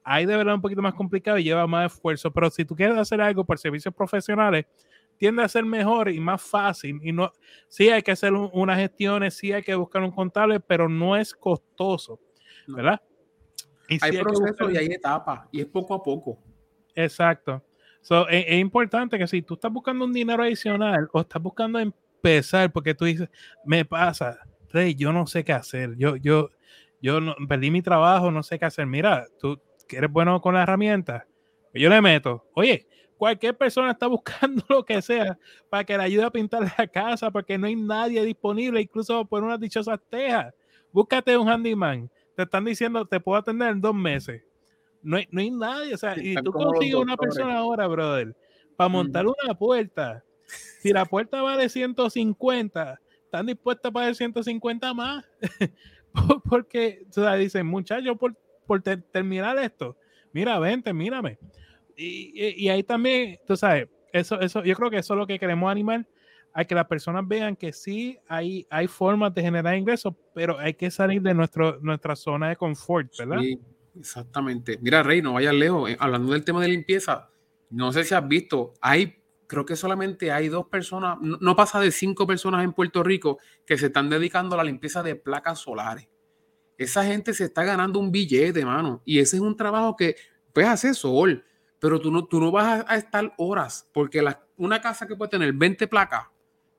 ahí 0.03 0.25
de 0.25 0.37
verdad 0.37 0.55
un 0.55 0.61
poquito 0.61 0.81
más 0.81 0.93
complicado 0.93 1.37
y 1.37 1.43
lleva 1.43 1.67
más 1.67 1.93
esfuerzo, 1.93 2.31
pero 2.31 2.49
si 2.49 2.65
tú 2.65 2.75
quieres 2.75 2.97
hacer 2.97 3.21
algo 3.21 3.43
por 3.43 3.59
servicios 3.59 3.93
profesionales, 3.93 4.65
tiende 5.17 5.43
a 5.43 5.49
ser 5.49 5.65
mejor 5.65 6.09
y 6.09 6.19
más 6.19 6.41
fácil. 6.41 6.99
Y 7.03 7.11
no, 7.11 7.31
sí 7.67 7.89
hay 7.89 8.01
que 8.01 8.11
hacer 8.11 8.33
unas 8.33 8.77
gestiones, 8.77 9.35
sí 9.35 9.51
hay 9.51 9.63
que 9.63 9.75
buscar 9.75 10.03
un 10.03 10.11
contable, 10.11 10.59
pero 10.59 10.87
no 10.87 11.15
es 11.15 11.33
costoso, 11.33 12.19
¿verdad? 12.67 13.01
Y 13.89 13.97
hay 14.01 14.17
procesos 14.17 14.73
y 14.73 14.77
hay 14.77 14.87
etapas, 14.87 15.47
y 15.51 15.61
es 15.61 15.65
poco 15.65 15.93
a 15.93 16.03
poco. 16.03 16.39
Exacto. 16.93 17.63
es, 18.29 18.45
es, 18.47 18.59
importante 18.59 19.17
que 19.17 19.27
si 19.27 19.41
tú 19.41 19.53
estás 19.53 19.71
buscando 19.71 20.05
un 20.05 20.13
dinero 20.13 20.43
adicional 20.43 21.07
o 21.13 21.21
estás 21.21 21.41
buscando 21.41 21.79
empezar, 21.79 22.71
porque 22.71 22.93
tú 22.93 23.05
dices, 23.05 23.29
me 23.65 23.85
pasa, 23.85 24.39
Rey, 24.69 24.95
yo 24.95 25.13
no 25.13 25.25
sé 25.27 25.43
qué 25.43 25.53
hacer, 25.53 25.95
yo, 25.97 26.17
yo, 26.17 26.49
yo 27.01 27.21
no, 27.21 27.35
perdí 27.47 27.71
mi 27.71 27.81
trabajo, 27.81 28.31
no 28.31 28.43
sé 28.43 28.59
qué 28.59 28.65
hacer. 28.65 28.85
Mira, 28.85 29.27
tú, 29.39 29.61
que 29.87 29.97
eres 29.97 30.11
bueno 30.11 30.41
con 30.41 30.55
la 30.55 30.63
herramienta, 30.63 31.25
pues 31.71 31.81
yo 31.81 31.89
le 31.89 32.01
meto. 32.01 32.45
Oye, 32.53 32.87
cualquier 33.17 33.57
persona 33.57 33.91
está 33.91 34.07
buscando 34.07 34.63
lo 34.69 34.85
que 34.85 35.01
sea 35.01 35.37
para 35.69 35.83
que 35.83 35.97
le 35.97 36.03
ayude 36.03 36.23
a 36.23 36.31
pintar 36.31 36.71
la 36.77 36.87
casa 36.87 37.31
porque 37.31 37.57
no 37.57 37.67
hay 37.67 37.75
nadie 37.75 38.23
disponible, 38.23 38.81
incluso 38.81 39.25
por 39.25 39.43
unas 39.43 39.59
dichosas 39.59 39.99
tejas. 40.09 40.53
Búscate 40.91 41.37
un 41.37 41.49
handyman. 41.49 42.09
Te 42.35 42.43
están 42.43 42.65
diciendo, 42.65 43.05
te 43.05 43.19
puedo 43.19 43.37
atender 43.37 43.69
en 43.69 43.81
dos 43.81 43.95
meses. 43.95 44.43
No 45.01 45.17
hay, 45.17 45.27
no 45.31 45.41
hay 45.41 45.51
nadie, 45.51 45.93
o 45.93 45.97
sea, 45.97 46.15
y 46.17 46.35
tú 46.35 46.51
consigues 46.51 46.95
una 46.95 47.17
persona 47.17 47.57
ahora, 47.57 47.87
brother, 47.87 48.35
para 48.75 48.89
montar 48.89 49.25
una 49.25 49.53
puerta. 49.53 50.23
Si 50.79 50.91
la 50.91 51.05
puerta 51.05 51.41
vale 51.41 51.69
150, 51.69 53.01
están 53.23 53.45
dispuestos 53.45 53.89
a 53.89 53.91
pagar 53.91 54.15
150 54.15 54.93
más. 54.93 55.25
porque, 56.49 57.05
o 57.09 57.13
sea, 57.13 57.35
dicen, 57.35 57.65
muchachos, 57.65 58.17
por 58.17 58.35
por 58.67 58.81
terminar 58.83 59.57
esto. 59.57 59.97
Mira, 60.33 60.59
vente, 60.59 60.93
mírame. 60.93 61.39
Y, 61.97 62.63
y, 62.65 62.69
ahí 62.69 62.83
también, 62.83 63.39
tú 63.47 63.57
sabes, 63.57 63.87
eso, 64.13 64.39
eso, 64.39 64.63
yo 64.63 64.75
creo 64.75 64.91
que 64.91 64.97
eso 64.97 65.15
es 65.15 65.17
lo 65.17 65.25
que 65.25 65.39
queremos 65.39 65.69
animar, 65.69 66.07
a 66.53 66.63
que 66.63 66.75
las 66.75 66.85
personas 66.85 67.27
vean 67.27 67.55
que 67.55 67.73
sí 67.73 68.17
hay, 68.27 68.65
hay 68.69 68.87
formas 68.87 69.33
de 69.33 69.41
generar 69.41 69.75
ingresos, 69.75 70.13
pero 70.33 70.59
hay 70.59 70.75
que 70.75 70.91
salir 70.91 71.21
de 71.21 71.33
nuestro, 71.33 71.79
nuestra 71.81 72.15
zona 72.15 72.49
de 72.49 72.55
confort, 72.55 73.11
¿verdad? 73.17 73.39
Sí, 73.41 73.59
exactamente. 73.99 74.77
Mira, 74.81 75.03
Rey, 75.03 75.21
no 75.21 75.33
vayas 75.33 75.55
lejos. 75.55 75.89
Eh, 75.89 75.97
hablando 75.99 76.33
del 76.33 76.43
tema 76.43 76.61
de 76.61 76.69
limpieza, 76.69 77.29
no 77.69 77.91
sé 77.91 78.03
si 78.03 78.13
has 78.13 78.27
visto, 78.27 78.73
hay, 78.79 79.15
creo 79.47 79.65
que 79.65 79.75
solamente 79.75 80.31
hay 80.31 80.49
dos 80.49 80.67
personas, 80.67 81.17
no 81.21 81.55
pasa 81.55 81.79
de 81.79 81.91
cinco 81.91 82.25
personas 82.27 82.63
en 82.63 82.73
Puerto 82.73 83.03
Rico 83.03 83.39
que 83.65 83.77
se 83.77 83.87
están 83.87 84.09
dedicando 84.09 84.55
a 84.55 84.57
la 84.57 84.63
limpieza 84.63 85.03
de 85.03 85.15
placas 85.15 85.59
solares 85.59 86.07
esa 86.77 87.03
gente 87.03 87.33
se 87.33 87.45
está 87.45 87.63
ganando 87.63 87.99
un 87.99 88.11
billete, 88.11 88.63
mano. 88.63 89.01
Y 89.03 89.19
ese 89.19 89.37
es 89.37 89.41
un 89.41 89.55
trabajo 89.55 89.95
que 89.95 90.15
puedes 90.53 90.69
hacer 90.69 90.95
sol, 90.95 91.43
pero 91.79 91.99
tú 91.99 92.11
no, 92.11 92.25
tú 92.25 92.39
no 92.39 92.51
vas 92.51 92.85
a, 92.87 92.95
estar 92.95 93.33
horas, 93.37 93.89
porque 93.93 94.23
una 94.57 94.81
casa 94.81 95.07
que 95.07 95.15
puede 95.15 95.31
tener 95.31 95.53
20 95.53 95.87
placas 95.87 96.25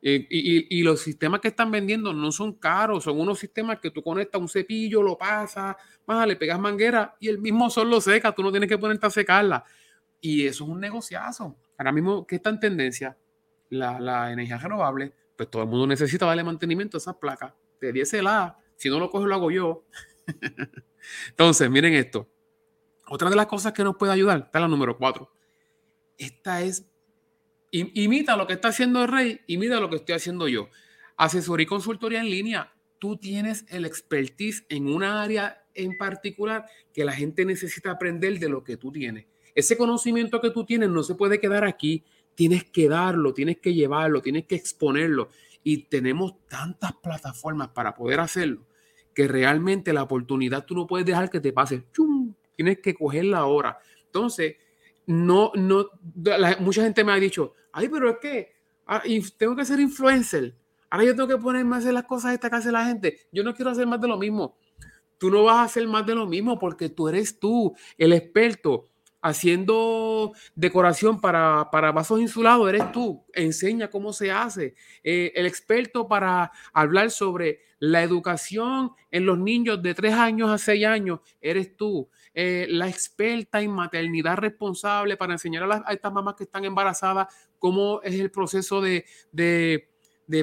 eh, 0.00 0.26
y, 0.30 0.82
los 0.82 1.00
sistemas 1.00 1.40
que 1.40 1.48
están 1.48 1.70
vendiendo 1.70 2.12
no 2.12 2.30
son 2.30 2.52
caros, 2.54 3.04
son 3.04 3.18
unos 3.18 3.38
sistemas 3.38 3.80
que 3.80 3.90
tú 3.90 4.02
conectas 4.02 4.40
un 4.40 4.48
cepillo, 4.48 5.02
lo 5.02 5.18
pasas, 5.18 5.76
más 6.06 6.26
le 6.26 6.36
pegas 6.36 6.60
manguera 6.60 7.16
y 7.18 7.28
el 7.28 7.38
mismo 7.38 7.68
sol 7.68 7.90
lo 7.90 8.00
seca, 8.00 8.32
tú 8.32 8.42
no 8.42 8.50
tienes 8.50 8.68
que 8.68 8.78
ponerte 8.78 9.06
a 9.06 9.10
secarla. 9.10 9.64
Y 10.20 10.46
eso 10.46 10.64
es 10.64 10.70
un 10.70 10.80
negociazo. 10.80 11.56
Ahora 11.76 11.92
mismo, 11.92 12.26
¿qué 12.26 12.36
está 12.36 12.50
en 12.50 12.60
tendencia? 12.60 13.16
La, 13.70 14.32
energía 14.32 14.58
renovable, 14.58 15.12
pues 15.36 15.50
todo 15.50 15.62
el 15.62 15.68
mundo 15.68 15.86
necesita 15.86 16.26
darle 16.26 16.44
mantenimiento 16.44 16.96
a 16.96 16.98
esas 16.98 17.16
placas. 17.16 17.52
Te 17.78 17.92
diese 17.92 18.22
la 18.22 18.56
si 18.78 18.88
no 18.88 19.00
lo 19.00 19.10
cojo, 19.10 19.26
lo 19.26 19.34
hago 19.34 19.50
yo. 19.50 19.84
Entonces, 21.30 21.68
miren 21.68 21.94
esto. 21.94 22.28
Otra 23.08 23.30
de 23.30 23.36
las 23.36 23.46
cosas 23.46 23.72
que 23.72 23.84
nos 23.84 23.96
puede 23.96 24.12
ayudar, 24.12 24.44
está 24.46 24.60
la 24.60 24.68
número 24.68 24.96
cuatro. 24.96 25.30
Esta 26.16 26.62
es, 26.62 26.86
imita 27.70 28.36
lo 28.36 28.46
que 28.46 28.54
está 28.54 28.68
haciendo 28.68 29.02
el 29.02 29.08
rey, 29.08 29.40
imita 29.46 29.80
lo 29.80 29.88
que 29.88 29.96
estoy 29.96 30.14
haciendo 30.14 30.48
yo. 30.48 30.68
Asesoría 31.16 31.64
y 31.64 31.66
consultoría 31.66 32.20
en 32.20 32.30
línea. 32.30 32.72
Tú 32.98 33.16
tienes 33.16 33.64
el 33.68 33.84
expertise 33.84 34.64
en 34.68 34.88
una 34.88 35.22
área 35.22 35.64
en 35.74 35.96
particular 35.96 36.66
que 36.92 37.04
la 37.04 37.12
gente 37.12 37.44
necesita 37.44 37.92
aprender 37.92 38.38
de 38.38 38.48
lo 38.48 38.64
que 38.64 38.76
tú 38.76 38.90
tienes. 38.90 39.26
Ese 39.54 39.76
conocimiento 39.76 40.40
que 40.40 40.50
tú 40.50 40.64
tienes 40.64 40.88
no 40.88 41.02
se 41.02 41.14
puede 41.14 41.40
quedar 41.40 41.64
aquí 41.64 42.04
tienes 42.38 42.62
que 42.62 42.88
darlo, 42.88 43.34
tienes 43.34 43.58
que 43.58 43.74
llevarlo, 43.74 44.22
tienes 44.22 44.46
que 44.46 44.54
exponerlo. 44.54 45.28
Y 45.64 45.88
tenemos 45.88 46.34
tantas 46.46 46.92
plataformas 46.92 47.70
para 47.70 47.96
poder 47.96 48.20
hacerlo 48.20 48.64
que 49.12 49.26
realmente 49.26 49.92
la 49.92 50.04
oportunidad 50.04 50.64
tú 50.64 50.76
no 50.76 50.86
puedes 50.86 51.04
dejar 51.04 51.30
que 51.30 51.40
te 51.40 51.52
pase. 51.52 51.82
¡Chum! 51.92 52.32
Tienes 52.58 52.80
que 52.80 52.92
cogerla 52.92 53.38
ahora. 53.38 53.78
Entonces, 54.06 54.56
no, 55.06 55.52
no, 55.54 55.86
mucha 56.58 56.82
gente 56.82 57.04
me 57.04 57.12
ha 57.12 57.16
dicho, 57.16 57.54
ay, 57.70 57.88
pero 57.88 58.10
es 58.10 58.16
que 58.18 58.52
ah, 58.84 59.00
tengo 59.36 59.54
que 59.54 59.64
ser 59.64 59.78
influencer. 59.78 60.56
Ahora 60.90 61.04
yo 61.04 61.14
tengo 61.14 61.28
que 61.28 61.36
ponerme 61.36 61.76
a 61.76 61.78
hacer 61.78 61.92
las 61.92 62.02
cosas 62.02 62.34
esta 62.34 62.50
que 62.50 62.56
hace 62.56 62.72
la 62.72 62.84
gente. 62.84 63.28
Yo 63.30 63.44
no 63.44 63.54
quiero 63.54 63.70
hacer 63.70 63.86
más 63.86 64.00
de 64.00 64.08
lo 64.08 64.18
mismo. 64.18 64.56
Tú 65.18 65.30
no 65.30 65.44
vas 65.44 65.58
a 65.58 65.62
hacer 65.62 65.86
más 65.86 66.04
de 66.04 66.16
lo 66.16 66.26
mismo 66.26 66.58
porque 66.58 66.88
tú 66.88 67.08
eres 67.08 67.38
tú, 67.38 67.76
el 67.96 68.12
experto 68.12 68.86
haciendo 69.20 70.32
decoración 70.56 71.20
para, 71.20 71.70
para 71.70 71.92
vasos 71.92 72.20
insulados, 72.20 72.68
eres 72.68 72.90
tú. 72.90 73.24
Enseña 73.34 73.88
cómo 73.88 74.12
se 74.12 74.32
hace. 74.32 74.74
Eh, 75.04 75.30
el 75.36 75.46
experto 75.46 76.08
para 76.08 76.50
hablar 76.72 77.12
sobre 77.12 77.60
la 77.78 78.02
educación 78.02 78.90
en 79.12 79.26
los 79.26 79.38
niños 79.38 79.80
de 79.80 79.94
3 79.94 80.14
años 80.14 80.50
a 80.50 80.58
6 80.58 80.86
años, 80.86 81.20
eres 81.40 81.76
tú. 81.76 82.08
Eh, 82.40 82.68
la 82.70 82.88
experta 82.88 83.60
en 83.60 83.72
maternidad 83.72 84.36
responsable 84.36 85.16
para 85.16 85.32
enseñar 85.32 85.64
a, 85.72 85.92
estas 85.92 86.12
mamás 86.12 86.36
que 86.36 86.44
están 86.44 86.64
embarazadas 86.64 87.26
cómo 87.58 88.00
es 88.04 88.14
el 88.14 88.30
proceso 88.30 88.80
de 88.80 89.84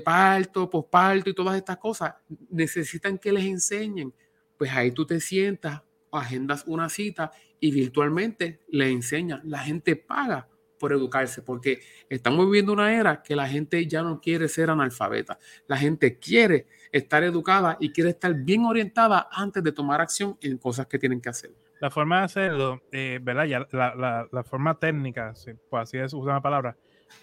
parto, 0.03 0.69
posparto 0.69 1.29
y 1.29 1.33
todas 1.33 1.55
estas 1.55 1.77
cosas. 1.77 2.15
Necesitan 2.49 3.17
que 3.17 3.31
les 3.31 3.45
enseñen. 3.45 4.13
Pues 4.57 4.73
ahí 4.73 4.91
tú 4.91 5.05
te 5.05 5.21
sientas, 5.21 5.83
agendas 6.11 6.65
una 6.67 6.89
cita 6.89 7.31
y 7.61 7.71
virtualmente 7.71 8.59
le 8.67 8.91
enseñas. 8.91 9.39
La 9.45 9.59
gente 9.59 9.95
paga 9.95 10.49
por 10.77 10.91
educarse, 10.91 11.43
porque 11.43 11.79
estamos 12.09 12.45
viviendo 12.45 12.73
una 12.73 12.93
era 12.93 13.23
que 13.23 13.37
la 13.37 13.47
gente 13.47 13.87
ya 13.87 14.03
no 14.03 14.19
quiere 14.19 14.49
ser 14.49 14.69
analfabeta. 14.69 15.39
La 15.65 15.77
gente 15.77 16.19
quiere 16.19 16.67
estar 16.91 17.23
educada 17.23 17.77
y 17.79 17.93
quiere 17.93 18.09
estar 18.09 18.33
bien 18.33 18.65
orientada 18.65 19.29
antes 19.31 19.63
de 19.63 19.71
tomar 19.71 20.01
acción 20.01 20.37
en 20.41 20.57
cosas 20.57 20.87
que 20.87 20.99
tienen 20.99 21.21
que 21.21 21.29
hacer. 21.29 21.64
La 21.81 21.89
forma 21.89 22.19
de 22.19 22.25
hacerlo, 22.25 22.81
eh, 22.91 23.19
¿verdad? 23.21 23.45
Ya, 23.45 23.67
la, 23.71 24.27
la, 24.31 24.43
forma 24.43 24.79
técnica, 24.79 25.29
así 25.29 25.97
es 25.97 26.13
usar 26.13 26.31
una 26.31 26.41
palabra. 26.41 26.77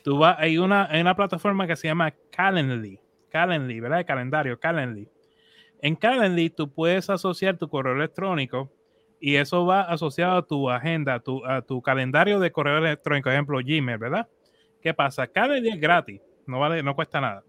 Tú 0.04 0.18
vas, 0.18 0.36
hay 0.38 0.58
una, 0.58 0.88
una 0.92 1.16
plataforma 1.16 1.66
que 1.66 1.76
se 1.76 1.88
llama 1.88 2.12
Calendly, 2.30 3.00
Calendly, 3.30 3.80
¿verdad? 3.80 4.04
Calendario, 4.06 4.58
Calendly. 4.58 5.08
En 5.80 5.96
Calendly 5.96 6.50
tú 6.50 6.72
puedes 6.72 7.10
asociar 7.10 7.56
tu 7.56 7.68
correo 7.68 7.94
electrónico 7.94 8.70
y 9.18 9.36
eso 9.36 9.64
va 9.64 9.82
asociado 9.82 10.38
a 10.38 10.46
tu 10.46 10.68
agenda, 10.68 11.20
tu, 11.20 11.44
a 11.44 11.62
tu 11.62 11.80
calendario 11.80 12.40
de 12.40 12.52
correo 12.52 12.78
electrónico, 12.78 13.24
por 13.24 13.32
ejemplo, 13.32 13.58
Gmail, 13.58 13.98
¿verdad? 13.98 14.28
¿Qué 14.80 14.92
pasa? 14.92 15.26
Día 15.26 15.74
es 15.74 15.80
gratis, 15.80 16.20
no 16.46 16.58
vale, 16.58 16.82
no 16.82 16.94
cuesta 16.94 17.20
nada. 17.20 17.44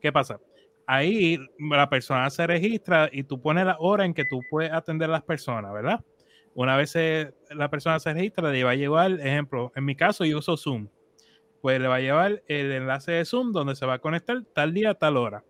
¿Qué 0.00 0.12
pasa? 0.12 0.38
Ahí 0.86 1.38
la 1.58 1.88
persona 1.88 2.28
se 2.30 2.46
registra 2.46 3.08
y 3.10 3.24
tú 3.24 3.40
pones 3.40 3.66
la 3.66 3.76
hora 3.78 4.04
en 4.04 4.14
que 4.14 4.24
tú 4.24 4.40
puedes 4.50 4.72
atender 4.72 5.08
a 5.08 5.12
las 5.12 5.22
personas, 5.22 5.72
¿verdad? 5.72 6.04
Una 6.58 6.76
vez 6.76 6.92
la 7.50 7.70
persona 7.70 8.00
se 8.00 8.12
registra, 8.12 8.50
le 8.50 8.64
va 8.64 8.72
a 8.72 8.74
llevar, 8.74 9.12
ejemplo, 9.20 9.70
en 9.76 9.84
mi 9.84 9.94
caso 9.94 10.24
yo 10.24 10.38
uso 10.38 10.56
Zoom, 10.56 10.88
pues 11.60 11.80
le 11.80 11.86
va 11.86 11.94
a 11.94 12.00
llevar 12.00 12.42
el 12.48 12.72
enlace 12.72 13.12
de 13.12 13.24
Zoom 13.24 13.52
donde 13.52 13.76
se 13.76 13.86
va 13.86 13.94
a 13.94 13.98
conectar 14.00 14.42
tal 14.56 14.74
día, 14.74 14.92
tal 14.94 15.18
hora. 15.18 15.44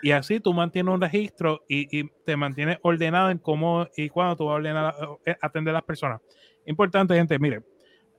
Y 0.00 0.12
así 0.12 0.38
tú 0.38 0.54
mantienes 0.54 0.94
un 0.94 1.00
registro 1.00 1.64
y, 1.68 2.04
te 2.24 2.36
mantienes 2.36 2.78
ordenado 2.82 3.30
en 3.30 3.38
cómo 3.38 3.88
y 3.96 4.10
cuándo 4.10 4.36
tú 4.36 4.44
vas 4.44 4.52
a 4.52 4.56
ordenar, 4.58 4.94
eh, 5.26 5.34
atender 5.40 5.72
a 5.72 5.78
las 5.78 5.82
personas. 5.82 6.20
Importante, 6.66 7.16
gente, 7.16 7.36
mire, 7.40 7.64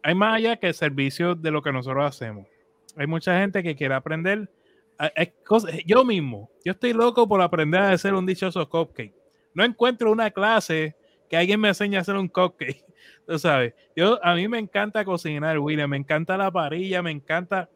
hay 0.04 0.14
más 0.14 0.36
allá 0.36 0.58
que 0.58 0.68
el 0.68 0.74
servicio 0.74 1.36
de 1.36 1.52
lo 1.52 1.62
que 1.62 1.72
nosotros 1.72 2.06
hacemos. 2.06 2.46
Hay 2.98 3.08
mucha 3.08 3.40
gente 3.40 3.64
que 3.64 3.78
quiere 3.78 3.94
aprender. 3.94 4.52
yo 5.86 6.04
mismo, 6.04 6.52
yo 6.66 6.74
estoy 6.74 6.92
loco 6.92 7.30
por 7.30 7.42
aprender 7.42 7.80
a 7.80 7.92
hacer 7.92 8.14
un 8.14 8.26
dichoso 8.26 8.68
cupcake. 8.68 9.16
No 9.54 9.64
encuentro 9.64 10.12
una 10.12 10.30
clase 10.32 10.98
que 11.30 11.38
alguien 11.38 11.60
me 11.60 11.70
enseñe 11.70 11.98
a 11.98 12.02
hacer 12.02 12.16
un 12.16 12.28
cupcake. 12.28 12.84
Tú 13.28 13.40
sabes, 13.40 13.74
yo, 13.96 14.24
a 14.26 14.36
mí 14.36 14.48
me 14.48 14.60
encanta 14.60 15.06
cocinar, 15.06 15.60
William, 15.60 15.90
me 15.90 15.98
encanta 15.98 16.36
la 16.38 16.52
parilla, 16.52 17.02
me 17.02 17.12
encanta. 17.12 17.70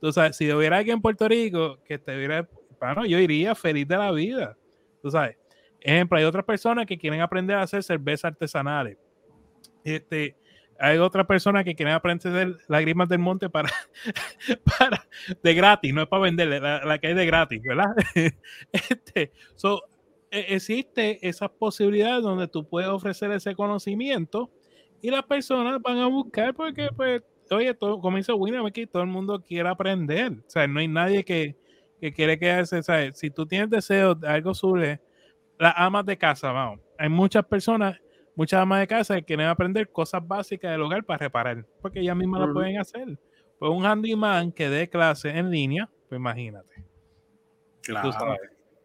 Tú 0.00 0.12
sabes, 0.12 0.36
si 0.36 0.50
hubiera 0.50 0.78
alguien 0.78 0.96
en 0.96 1.02
Puerto 1.02 1.28
Rico 1.28 1.78
que 1.84 1.94
estuviera 1.94 2.48
bueno, 2.80 3.04
yo 3.04 3.18
iría 3.18 3.54
feliz 3.54 3.86
de 3.86 3.96
la 3.96 4.10
vida. 4.10 4.56
Tú 5.02 5.10
sabes. 5.10 5.36
Ejemplo, 5.80 6.18
hay 6.18 6.24
otras 6.24 6.44
personas 6.44 6.86
que 6.86 6.98
quieren 6.98 7.20
aprender 7.20 7.56
a 7.56 7.62
hacer 7.62 7.82
cervezas 7.82 8.32
artesanales. 8.32 8.96
Este, 9.84 10.36
hay 10.78 10.98
otras 10.98 11.26
personas 11.26 11.64
que 11.64 11.74
quieren 11.74 11.94
aprender 11.94 12.26
a 12.26 12.30
hacer 12.30 12.56
lágrimas 12.68 13.08
del 13.08 13.18
monte 13.18 13.50
para, 13.50 13.70
para 14.78 15.06
de 15.42 15.54
gratis, 15.54 15.92
no 15.92 16.02
es 16.02 16.08
para 16.08 16.22
venderle, 16.22 16.60
la, 16.60 16.98
que 16.98 17.08
hay 17.08 17.14
de 17.14 17.26
gratis, 17.26 17.62
¿verdad? 17.62 17.94
Este, 18.72 19.32
so, 19.56 19.82
existe 20.30 21.26
esas 21.26 21.50
posibilidades 21.50 22.22
donde 22.22 22.48
tú 22.48 22.66
puedes 22.66 22.88
ofrecer 22.88 23.30
ese 23.32 23.54
conocimiento 23.54 24.50
y 25.02 25.10
las 25.10 25.24
personas 25.24 25.80
van 25.80 25.98
a 25.98 26.06
buscar 26.06 26.54
porque, 26.54 26.88
pues, 26.94 27.22
oye, 27.50 27.74
todo, 27.74 28.00
como 28.00 28.16
dice 28.16 28.32
William 28.32 28.66
aquí, 28.66 28.86
todo 28.86 29.02
el 29.02 29.08
mundo 29.08 29.42
quiere 29.42 29.68
aprender. 29.68 30.32
O 30.32 30.50
sea, 30.50 30.66
no 30.66 30.80
hay 30.80 30.88
nadie 30.88 31.24
que, 31.24 31.56
que 32.00 32.12
quiere 32.12 32.38
quedarse, 32.38 32.82
¿sabes? 32.82 33.18
Si 33.18 33.30
tú 33.30 33.46
tienes 33.46 33.70
deseo 33.70 34.14
de 34.14 34.28
algo 34.28 34.54
sobre 34.54 35.00
las 35.58 35.74
amas 35.76 36.06
de 36.06 36.16
casa, 36.16 36.52
vamos. 36.52 36.80
Hay 36.98 37.08
muchas 37.08 37.44
personas, 37.44 37.98
muchas 38.36 38.60
amas 38.60 38.80
de 38.80 38.86
casa 38.86 39.16
que 39.16 39.24
quieren 39.24 39.46
aprender 39.46 39.90
cosas 39.90 40.26
básicas 40.26 40.70
del 40.70 40.82
hogar 40.82 41.04
para 41.04 41.18
reparar, 41.18 41.66
porque 41.80 42.00
ellas 42.00 42.16
mismas 42.16 42.46
lo 42.46 42.52
pueden 42.52 42.78
hacer. 42.78 43.18
Pues 43.58 43.70
un 43.70 43.84
handyman 43.84 44.52
que 44.52 44.68
dé 44.68 44.88
clase 44.88 45.30
en 45.30 45.50
línea, 45.50 45.90
pues 46.08 46.18
imagínate. 46.18 46.84
Claro. 47.82 48.10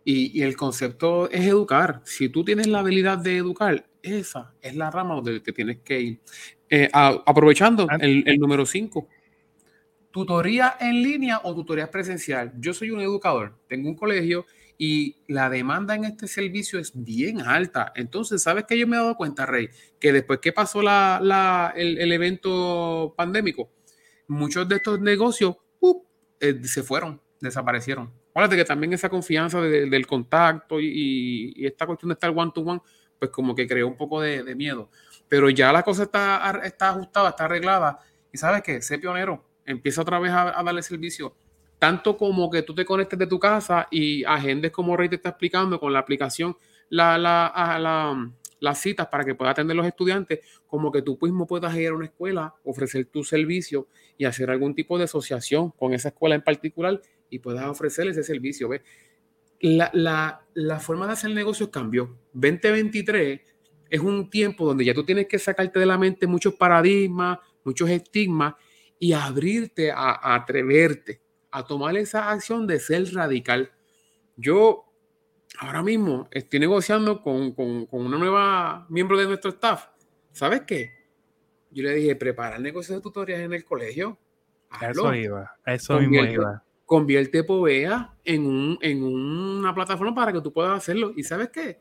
Y, 0.07 0.41
el 0.43 0.55
concepto 0.55 1.29
es 1.29 1.41
educar. 1.41 2.01
Si 2.05 2.29
tú 2.29 2.45
tienes 2.45 2.67
la 2.67 2.79
habilidad 2.79 3.17
de 3.17 3.37
educar, 3.37 3.87
esa 4.01 4.53
es 4.61 4.75
la 4.75 4.91
rama 4.91 5.15
donde 5.15 5.39
te 5.39 5.51
tienes 5.51 5.79
que 5.79 5.99
ir. 5.99 6.19
Eh, 6.69 6.89
aprovechando 6.93 7.87
el, 7.99 8.23
el 8.27 8.37
número 8.37 8.65
5, 8.65 9.07
tutoría 10.11 10.77
en 10.79 11.01
línea 11.01 11.41
o 11.43 11.53
tutoría 11.53 11.89
presencial. 11.89 12.53
Yo 12.59 12.73
soy 12.73 12.91
un 12.91 13.01
educador, 13.01 13.57
tengo 13.67 13.89
un 13.89 13.95
colegio 13.95 14.45
y 14.77 15.17
la 15.27 15.49
demanda 15.49 15.95
en 15.95 16.05
este 16.05 16.27
servicio 16.27 16.79
es 16.79 16.91
bien 16.93 17.41
alta. 17.41 17.93
Entonces, 17.95 18.43
¿sabes 18.43 18.65
qué 18.67 18.77
yo 18.77 18.87
me 18.87 18.95
he 18.95 18.99
dado 18.99 19.15
cuenta, 19.15 19.45
Rey? 19.45 19.69
Que 19.99 20.11
después 20.11 20.39
que 20.39 20.51
pasó 20.51 20.81
la, 20.81 21.73
el, 21.75 22.11
evento 22.11 23.13
pandémico, 23.15 23.71
muchos 24.27 24.67
de 24.67 24.75
estos 24.75 24.99
negocios 24.99 25.57
eh, 26.39 26.61
se 26.63 26.83
fueron, 26.83 27.21
desaparecieron. 27.39 28.11
Acuérdate 28.35 28.57
que 28.57 28.65
también 28.65 28.91
esa 28.91 29.07
confianza 29.07 29.61
del 29.61 30.05
contacto 30.05 30.81
y, 30.81 31.55
esta 31.65 31.85
cuestión 31.85 32.09
de 32.09 32.15
estar 32.15 32.33
one-to-one, 32.35 32.81
pues 33.17 33.31
como 33.31 33.55
que 33.55 33.65
creó 33.65 33.87
un 33.87 33.95
poco 33.95 34.19
de, 34.19 34.53
miedo. 34.55 34.89
Pero 35.29 35.49
ya 35.49 35.71
la 35.71 35.83
cosa 35.83 36.03
está, 36.03 36.45
ajustada, 36.89 37.29
está 37.29 37.45
arreglada. 37.45 37.97
Y 38.33 38.37
sabes 38.37 38.61
qué, 38.61 38.81
sé 38.81 38.99
pionero 38.99 39.41
empieza 39.65 40.01
otra 40.01 40.19
vez 40.19 40.33
a, 40.33 40.61
darle 40.65 40.83
servicio. 40.83 41.33
Tanto 41.79 42.17
como 42.17 42.49
que 42.49 42.61
tú 42.61 42.75
te 42.75 42.83
conectes 42.83 43.17
de 43.17 43.25
tu 43.25 43.39
casa 43.39 43.87
y 43.89 44.25
agendes 44.25 44.71
como 44.71 44.97
Rey 44.97 45.07
te 45.07 45.15
está 45.15 45.29
explicando 45.29 45.79
con 45.79 45.93
la 45.93 45.99
aplicación 45.99 46.57
la, 46.89 47.17
las 48.59 48.81
citas 48.81 49.07
para 49.07 49.23
que 49.23 49.33
pueda 49.33 49.51
atender 49.51 49.77
los 49.77 49.87
estudiantes, 49.87 50.41
como 50.67 50.91
que 50.91 51.01
tú 51.01 51.17
mismo 51.21 51.47
puedas 51.47 51.73
ir 51.77 51.87
a 51.87 51.93
una 51.93 52.07
escuela, 52.07 52.53
ofrecer 52.65 53.05
tu 53.05 53.23
servicio 53.23 53.87
y 54.17 54.25
hacer 54.25 54.51
algún 54.51 54.75
tipo 54.75 54.97
de 54.97 55.05
asociación 55.05 55.71
con 55.71 55.93
esa 55.93 56.09
escuela 56.09 56.35
en 56.35 56.41
particular 56.41 56.99
y 57.35 57.39
puedas 57.39 57.65
ofrecer 57.65 58.07
ese 58.07 58.23
servicio. 58.23 58.69
¿ves? 58.69 58.81
La, 59.59 59.89
la, 59.93 60.45
la 60.53 60.79
forma 60.79 61.07
de 61.07 61.13
hacer 61.13 61.31
negocios 61.31 61.69
cambió. 61.69 62.17
2023 62.33 63.41
es 63.89 63.99
un 63.99 64.29
tiempo 64.29 64.65
donde 64.65 64.85
ya 64.85 64.93
tú 64.93 65.05
tienes 65.05 65.27
que 65.27 65.39
sacarte 65.39 65.79
de 65.79 65.85
la 65.85 65.97
mente 65.97 66.27
muchos 66.27 66.55
paradigmas, 66.55 67.39
muchos 67.63 67.89
estigmas 67.89 68.55
y 68.99 69.13
abrirte 69.13 69.91
a, 69.91 70.35
atreverte 70.35 71.21
a 71.51 71.65
tomar 71.65 71.95
esa 71.97 72.31
acción 72.31 72.67
de 72.67 72.79
ser 72.79 73.13
radical. 73.13 73.71
Yo 74.35 74.85
ahora 75.59 75.81
mismo 75.83 76.27
estoy 76.31 76.59
negociando 76.59 77.21
con, 77.21 77.53
con, 77.53 77.85
con, 77.85 78.05
una 78.05 78.17
nueva 78.17 78.85
miembro 78.89 79.17
de 79.17 79.25
nuestro 79.25 79.51
staff. 79.51 79.87
¿Sabes 80.31 80.63
qué? 80.67 80.91
Yo 81.71 81.83
le 81.83 81.93
dije, 81.93 82.15
prepara 82.15 82.57
el 82.57 82.63
negocio 82.63 82.95
de 82.95 83.01
tutorías 83.01 83.39
en 83.39 83.53
el 83.53 83.63
colegio. 83.63 84.17
Eso 84.81 85.13
iba, 85.13 85.55
eso 85.65 85.99
mismo 85.99 86.25
iba. 86.25 86.64
Convierte 86.85 87.43
Povea 87.43 88.13
en, 88.23 88.45
un, 88.45 88.77
en 88.81 89.03
una 89.03 89.73
plataforma 89.73 90.13
para 90.13 90.31
que 90.31 90.41
tú 90.41 90.53
puedas 90.53 90.77
hacerlo. 90.77 91.13
¿Y 91.15 91.23
sabes 91.23 91.49
qué? 91.49 91.79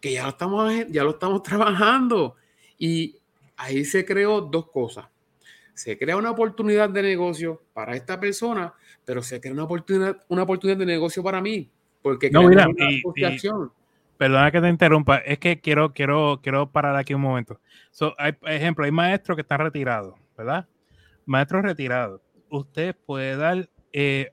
Que 0.00 0.14
ya 0.14 0.22
lo 0.24 0.30
estamos, 0.30 0.72
ya 0.88 1.04
lo 1.04 1.10
estamos 1.10 1.42
trabajando. 1.44 2.36
Y 2.78 3.16
ahí 3.56 3.84
se 3.84 4.04
creó 4.04 4.40
dos 4.40 4.70
cosas 4.70 5.06
se 5.80 5.96
crea 5.96 6.16
una 6.16 6.30
oportunidad 6.30 6.90
de 6.90 7.02
negocio 7.02 7.62
para 7.72 7.96
esta 7.96 8.20
persona, 8.20 8.74
pero 9.06 9.22
se 9.22 9.40
crea 9.40 9.54
una 9.54 9.64
oportunidad, 9.64 10.18
una 10.28 10.42
oportunidad 10.42 10.78
de 10.78 10.84
negocio 10.84 11.22
para 11.22 11.40
mí, 11.40 11.70
porque 12.02 12.30
no, 12.30 12.42
mira, 12.42 12.68
perdona 14.18 14.50
que 14.50 14.60
te 14.60 14.68
interrumpa, 14.68 15.18
es 15.18 15.38
que 15.38 15.58
quiero, 15.58 15.94
quiero, 15.94 16.40
quiero 16.42 16.70
parar 16.70 16.96
aquí 16.96 17.14
un 17.14 17.22
momento. 17.22 17.60
So, 17.90 18.14
hay, 18.18 18.34
ejemplo, 18.42 18.84
hay 18.84 18.90
maestros 18.90 19.36
que 19.36 19.40
están 19.40 19.60
retirados, 19.60 20.14
¿verdad? 20.36 20.68
Maestros 21.24 21.62
retirados. 21.62 22.20
usted 22.50 22.94
puede 23.06 23.36
dar, 23.36 23.66
eh, 23.92 24.32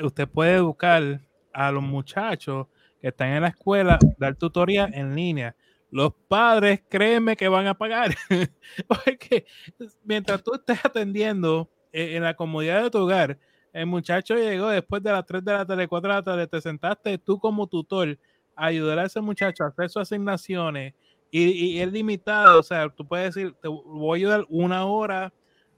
usted 0.00 0.28
puede 0.28 0.54
educar 0.54 1.20
a 1.52 1.72
los 1.72 1.82
muchachos 1.82 2.66
que 3.00 3.08
están 3.08 3.28
en 3.28 3.42
la 3.42 3.48
escuela, 3.48 3.98
dar 4.18 4.34
tutoría 4.34 4.88
en 4.92 5.14
línea. 5.14 5.54
Los 5.90 6.12
padres, 6.28 6.82
créeme 6.88 7.36
que 7.36 7.48
van 7.48 7.66
a 7.66 7.74
pagar. 7.74 8.14
Porque 8.88 9.46
mientras 10.04 10.42
tú 10.42 10.54
estés 10.54 10.84
atendiendo 10.84 11.70
eh, 11.92 12.16
en 12.16 12.22
la 12.22 12.34
comodidad 12.34 12.82
de 12.82 12.90
tu 12.90 12.98
hogar, 12.98 13.38
el 13.72 13.86
muchacho 13.86 14.34
llegó 14.34 14.68
después 14.68 15.02
de 15.02 15.12
las 15.12 15.24
3 15.24 15.44
de 15.44 15.52
la 15.52 15.66
tarde, 15.66 15.88
4 15.88 16.08
de 16.08 16.14
la 16.14 16.22
tarde, 16.22 16.46
te 16.46 16.60
sentaste 16.60 17.18
tú 17.18 17.38
como 17.38 17.66
tutor 17.66 18.18
a 18.56 18.66
ayudar 18.66 18.98
a 18.98 19.04
ese 19.04 19.20
muchacho 19.20 19.64
a 19.64 19.68
hacer 19.68 19.88
sus 19.88 20.02
asignaciones 20.02 20.94
y, 21.30 21.78
es 21.78 21.92
limitado, 21.92 22.60
o 22.60 22.62
sea, 22.62 22.88
tú 22.88 23.06
puedes 23.06 23.34
decir, 23.34 23.54
te 23.60 23.68
voy 23.68 24.18
a 24.18 24.20
ayudar 24.20 24.46
una 24.48 24.86
hora 24.86 25.32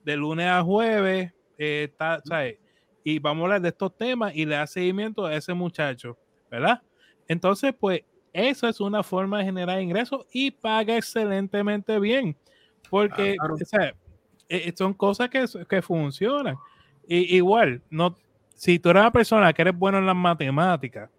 de 0.05 0.17
lunes 0.17 0.47
a 0.47 0.63
jueves, 0.63 1.33
eh, 1.59 1.93
¿sabes? 2.25 2.59
Y 3.05 3.19
vamos 3.19 3.43
a 3.43 3.45
hablar 3.45 3.63
de 3.63 3.69
estos 3.69 3.97
temas 3.97 4.35
y 4.35 4.45
le 4.45 4.57
da 4.57 4.67
seguimiento 4.67 5.27
a 5.27 5.35
ese 5.35 5.55
muchacho, 5.55 6.17
¿verdad? 6.51 6.83
Entonces, 7.29 7.75
pues, 7.79 8.03
eso 8.33 8.69
es 8.69 8.81
una 8.81 9.03
forma 9.03 9.39
de 9.39 9.45
generar 9.45 9.81
ingresos 9.81 10.27
y 10.33 10.51
paga 10.51 10.97
excelentemente 10.97 11.99
bien, 11.99 12.37
porque 12.89 13.37
o 13.41 13.57
sea, 13.65 13.95
eh, 14.49 14.73
son 14.77 14.95
cosas 14.95 15.29
que, 15.29 15.45
que 15.69 15.83
funcionan. 15.83 16.57
Y, 17.07 17.37
igual, 17.37 17.83
no, 17.91 18.17
si 18.55 18.79
tú 18.79 18.91
eres 18.91 19.01
una 19.01 19.13
persona 19.13 19.53
que 19.53 19.63
eres 19.63 19.77
bueno 19.77 19.99
en 19.99 20.07
las 20.07 20.17
matemáticas, 20.17 21.11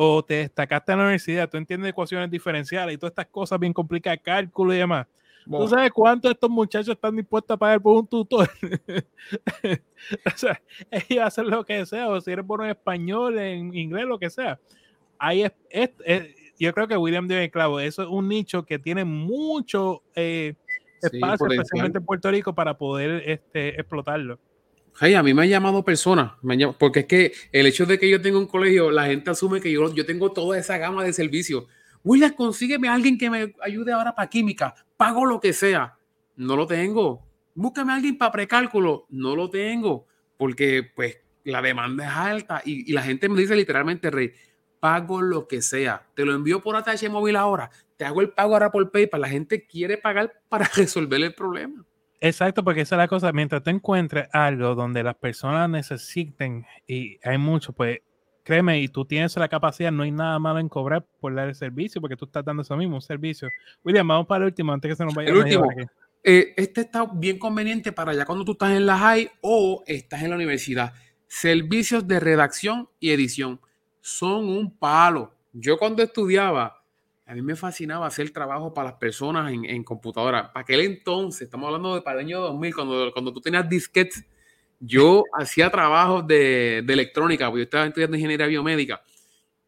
o 0.00 0.24
te 0.24 0.34
destacaste 0.34 0.92
en 0.92 0.98
la 0.98 1.04
universidad, 1.04 1.50
tú 1.50 1.56
entiendes 1.56 1.90
ecuaciones 1.90 2.30
diferenciales 2.30 2.94
y 2.94 2.98
todas 2.98 3.10
estas 3.10 3.26
cosas 3.26 3.58
bien 3.58 3.72
complicadas, 3.72 4.20
cálculo 4.22 4.72
y 4.72 4.78
demás. 4.78 5.08
¿Tú 5.50 5.68
sabes 5.68 5.90
cuánto 5.92 6.30
estos 6.30 6.50
muchachos 6.50 6.94
están 6.94 7.16
dispuestos 7.16 7.54
a 7.54 7.58
pagar 7.58 7.80
por 7.80 7.96
un 7.96 8.06
tutor? 8.06 8.50
o 10.26 10.36
sea, 10.36 10.60
ellos 10.90 11.24
hacen 11.24 11.48
lo 11.48 11.64
que 11.64 11.86
sea, 11.86 12.08
o 12.08 12.20
si 12.20 12.30
eres 12.30 12.46
bueno 12.46 12.64
en 12.64 12.70
español, 12.70 13.38
en 13.38 13.74
inglés, 13.74 14.04
lo 14.04 14.18
que 14.18 14.28
sea. 14.28 14.60
Ahí 15.18 15.44
es, 15.70 15.90
yo 16.58 16.72
creo 16.74 16.86
que 16.86 16.96
William 16.96 17.26
dio 17.26 17.38
clavo. 17.50 17.80
Eso 17.80 18.02
es 18.02 18.08
un 18.08 18.28
nicho 18.28 18.64
que 18.64 18.78
tiene 18.78 19.04
mucho 19.04 20.02
eh, 20.14 20.54
espacio, 21.00 21.46
especialmente 21.46 21.98
en 21.98 22.04
Puerto 22.04 22.30
Rico, 22.30 22.54
para 22.54 22.76
poder 22.76 23.22
este, 23.26 23.80
explotarlo. 23.80 24.38
Hey, 25.00 25.14
a 25.14 25.22
mí 25.22 25.32
me 25.32 25.42
han 25.42 25.48
llamado 25.48 25.84
personas, 25.84 26.32
porque 26.76 27.00
es 27.00 27.06
que 27.06 27.32
el 27.52 27.66
hecho 27.66 27.86
de 27.86 27.98
que 27.98 28.10
yo 28.10 28.20
tenga 28.20 28.36
un 28.36 28.48
colegio, 28.48 28.90
la 28.90 29.06
gente 29.06 29.30
asume 29.30 29.60
que 29.60 29.70
yo, 29.70 29.94
yo 29.94 30.04
tengo 30.04 30.32
toda 30.32 30.58
esa 30.58 30.76
gama 30.76 31.04
de 31.04 31.12
servicios. 31.12 31.66
William, 32.02 32.32
consígueme 32.32 32.88
a 32.88 32.94
alguien 32.94 33.16
que 33.16 33.30
me 33.30 33.54
ayude 33.62 33.92
ahora 33.92 34.14
para 34.14 34.28
química, 34.28 34.74
pago 34.98 35.24
lo 35.24 35.40
que 35.40 35.54
sea. 35.54 35.96
No 36.36 36.56
lo 36.56 36.66
tengo. 36.66 37.26
Búscame 37.54 37.92
a 37.92 37.96
alguien 37.96 38.18
para 38.18 38.32
precálculo, 38.32 39.06
no 39.08 39.34
lo 39.34 39.48
tengo, 39.48 40.06
porque 40.36 40.88
pues 40.94 41.18
la 41.44 41.62
demanda 41.62 42.04
es 42.04 42.12
alta 42.12 42.62
y, 42.64 42.92
la 42.92 43.02
gente 43.02 43.28
me 43.28 43.40
dice 43.40 43.56
literalmente, 43.56 44.10
Rey, 44.10 44.32
pago 44.78 45.22
lo 45.22 45.48
que 45.48 45.62
sea. 45.62 46.06
Te 46.14 46.24
lo 46.24 46.34
envío 46.34 46.62
por 46.62 46.76
ATH 46.76 47.08
móvil 47.08 47.36
ahora, 47.36 47.70
te 47.96 48.04
hago 48.04 48.20
el 48.20 48.30
pago 48.30 48.52
ahora 48.52 48.70
por 48.70 48.92
PayPal. 48.92 49.22
La 49.22 49.28
gente 49.28 49.66
quiere 49.66 49.96
pagar 49.96 50.32
para 50.48 50.70
resolver 50.76 51.20
el 51.22 51.34
problema. 51.34 51.84
Exacto, 52.20 52.62
porque 52.62 52.82
esa 52.82 52.96
es 52.96 52.98
la 52.98 53.08
cosa. 53.08 53.32
Mientras 53.32 53.62
te 53.62 53.70
encuentres 53.70 54.28
algo 54.32 54.74
donde 54.74 55.02
las 55.02 55.14
personas 55.16 55.68
necesiten, 55.70 56.66
y 56.86 57.18
hay 57.22 57.38
mucho, 57.38 57.72
pues 57.72 58.00
créeme, 58.48 58.80
y 58.80 58.88
tú 58.88 59.04
tienes 59.04 59.36
la 59.36 59.46
capacidad, 59.46 59.92
no 59.92 60.04
hay 60.04 60.10
nada 60.10 60.38
malo 60.38 60.58
en 60.58 60.70
cobrar 60.70 61.04
por 61.20 61.34
dar 61.34 61.48
el 61.48 61.54
servicio, 61.54 62.00
porque 62.00 62.16
tú 62.16 62.24
estás 62.24 62.42
dando 62.42 62.62
eso 62.62 62.74
mismo, 62.78 62.94
un 62.94 63.02
servicio. 63.02 63.50
William, 63.84 64.08
vamos 64.08 64.26
para 64.26 64.44
el 64.44 64.46
último, 64.46 64.72
antes 64.72 64.90
que 64.90 64.96
se 64.96 65.04
nos 65.04 65.14
vaya. 65.14 65.28
El 65.28 65.36
último. 65.36 65.68
Eh, 66.24 66.54
este 66.56 66.80
está 66.80 67.04
bien 67.12 67.38
conveniente 67.38 67.92
para 67.92 68.14
ya 68.14 68.24
cuando 68.24 68.46
tú 68.46 68.52
estás 68.52 68.70
en 68.70 68.86
la 68.86 68.96
high 68.96 69.30
o 69.42 69.84
estás 69.86 70.22
en 70.22 70.30
la 70.30 70.36
universidad. 70.36 70.94
Servicios 71.26 72.08
de 72.08 72.20
redacción 72.20 72.88
y 72.98 73.10
edición 73.10 73.60
son 74.00 74.48
un 74.48 74.78
palo. 74.78 75.34
Yo 75.52 75.76
cuando 75.76 76.02
estudiaba, 76.02 76.82
a 77.26 77.34
mí 77.34 77.42
me 77.42 77.54
fascinaba 77.54 78.06
hacer 78.06 78.30
trabajo 78.30 78.72
para 78.72 78.92
las 78.92 78.98
personas 78.98 79.52
en, 79.52 79.66
en 79.66 79.84
computadora. 79.84 80.54
Para 80.54 80.62
aquel 80.62 80.80
entonces, 80.80 81.42
estamos 81.42 81.66
hablando 81.66 81.96
de 81.96 82.00
para 82.00 82.18
el 82.20 82.24
año 82.24 82.40
2000, 82.40 82.74
cuando, 82.74 83.12
cuando 83.12 83.30
tú 83.30 83.42
tenías 83.42 83.68
disquetes, 83.68 84.24
yo 84.80 85.24
hacía 85.32 85.70
trabajos 85.70 86.26
de, 86.26 86.78
electrónica, 86.78 87.46
porque 87.46 87.60
yo 87.60 87.64
estaba 87.64 87.86
estudiando 87.86 88.16
ingeniería 88.16 88.46
biomédica 88.46 89.02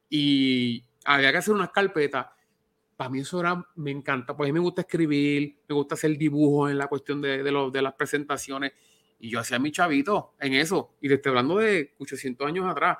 y 0.08 0.84
había 1.04 1.32
que 1.32 1.38
hacer 1.38 1.54
unas 1.54 1.70
carpetas. 1.70 2.26
Para 2.96 3.10
mí 3.10 3.20
eso 3.20 3.40
era, 3.40 3.64
me 3.76 3.90
encanta, 3.90 4.36
pues 4.36 4.48
a 4.48 4.52
mí 4.52 4.58
me 4.58 4.60
gusta 4.60 4.82
escribir, 4.82 5.58
me 5.68 5.74
gusta 5.74 5.94
hacer 5.94 6.16
dibujos 6.16 6.70
en 6.70 6.78
la 6.78 6.86
cuestión 6.86 7.20
de, 7.20 7.42
de, 7.42 7.82
las 7.82 7.94
presentaciones. 7.94 8.72
Y 9.18 9.30
yo 9.30 9.40
hacía 9.40 9.58
mi 9.58 9.72
chavito 9.72 10.34
en 10.38 10.54
eso. 10.54 10.94
Y 11.00 11.08
te 11.08 11.14
estoy 11.14 11.30
hablando 11.30 11.58
de 11.58 11.94
800 11.98 12.46
años 12.46 12.66
atrás. 12.68 12.98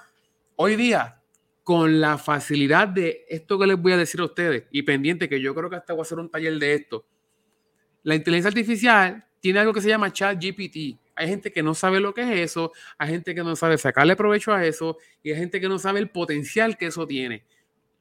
Hoy 0.57 0.77
día 0.77 1.21
con 1.63 2.01
la 2.01 2.19
facilidad 2.19 2.89
de 2.89 3.25
esto 3.29 3.59
que 3.59 3.67
les 3.67 3.81
voy 3.81 3.93
a 3.93 3.97
decir 3.97 4.21
a 4.21 4.25
ustedes 4.25 4.65
y 4.71 4.83
pendiente 4.83 5.29
que 5.29 5.41
yo 5.41 5.55
creo 5.55 5.71
que 5.71 5.77
hasta 5.77 5.93
voy 5.93 6.01
a 6.01 6.03
hacer 6.03 6.19
un 6.19 6.31
taller 6.31 6.59
de 6.59 6.75
esto. 6.75 7.07
La 8.03 8.15
inteligencia 8.15 8.49
artificial 8.49 9.25
tiene 9.41 9.61
algo 9.61 9.73
que 9.73 9.81
se 9.81 9.89
llama 9.89 10.13
chat 10.13 10.43
GPT. 10.43 10.99
Hay 11.21 11.29
gente 11.29 11.53
que 11.53 11.63
no 11.63 11.75
sabe 11.75 12.01
lo 12.01 12.15
que 12.15 12.23
es 12.23 12.51
eso, 12.51 12.73
hay 12.97 13.11
gente 13.11 13.35
que 13.35 13.45
no 13.45 13.55
sabe 13.55 13.77
sacarle 13.77 14.17
provecho 14.17 14.55
a 14.55 14.65
eso 14.65 14.97
y 15.23 15.31
hay 15.31 15.37
gente 15.37 15.61
que 15.61 15.69
no 15.69 15.79
sabe 15.79 15.99
el 16.01 16.09
potencial 16.09 16.79
que 16.79 16.87
eso 16.87 17.07
tiene. 17.07 17.45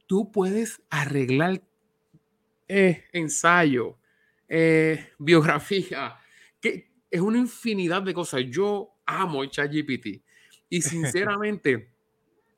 Tú 0.06 0.32
puedes 0.32 0.80
arreglar 0.88 1.60
eh, 2.66 3.04
ensayo, 3.12 3.98
eh, 4.48 5.10
biografía, 5.18 6.16
que 6.62 6.88
es 7.10 7.20
una 7.20 7.36
infinidad 7.36 8.00
de 8.00 8.14
cosas. 8.14 8.42
Yo 8.48 8.94
amo 9.04 9.42
el 9.42 9.50
chat 9.50 9.70
GPT 9.70 10.22
y 10.70 10.80
sinceramente 10.80 11.90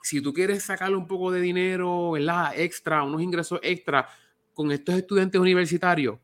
si 0.00 0.20
tú 0.20 0.32
quieres 0.32 0.62
sacarle 0.62 0.96
un 0.96 1.08
poco 1.08 1.32
de 1.32 1.40
dinero, 1.40 2.12
¿verdad? 2.12 2.52
Extra, 2.56 3.02
unos 3.02 3.20
ingresos 3.20 3.58
extra 3.64 4.08
con 4.54 4.70
estos 4.70 4.94
estudiantes 4.94 5.40
universitarios, 5.40 6.20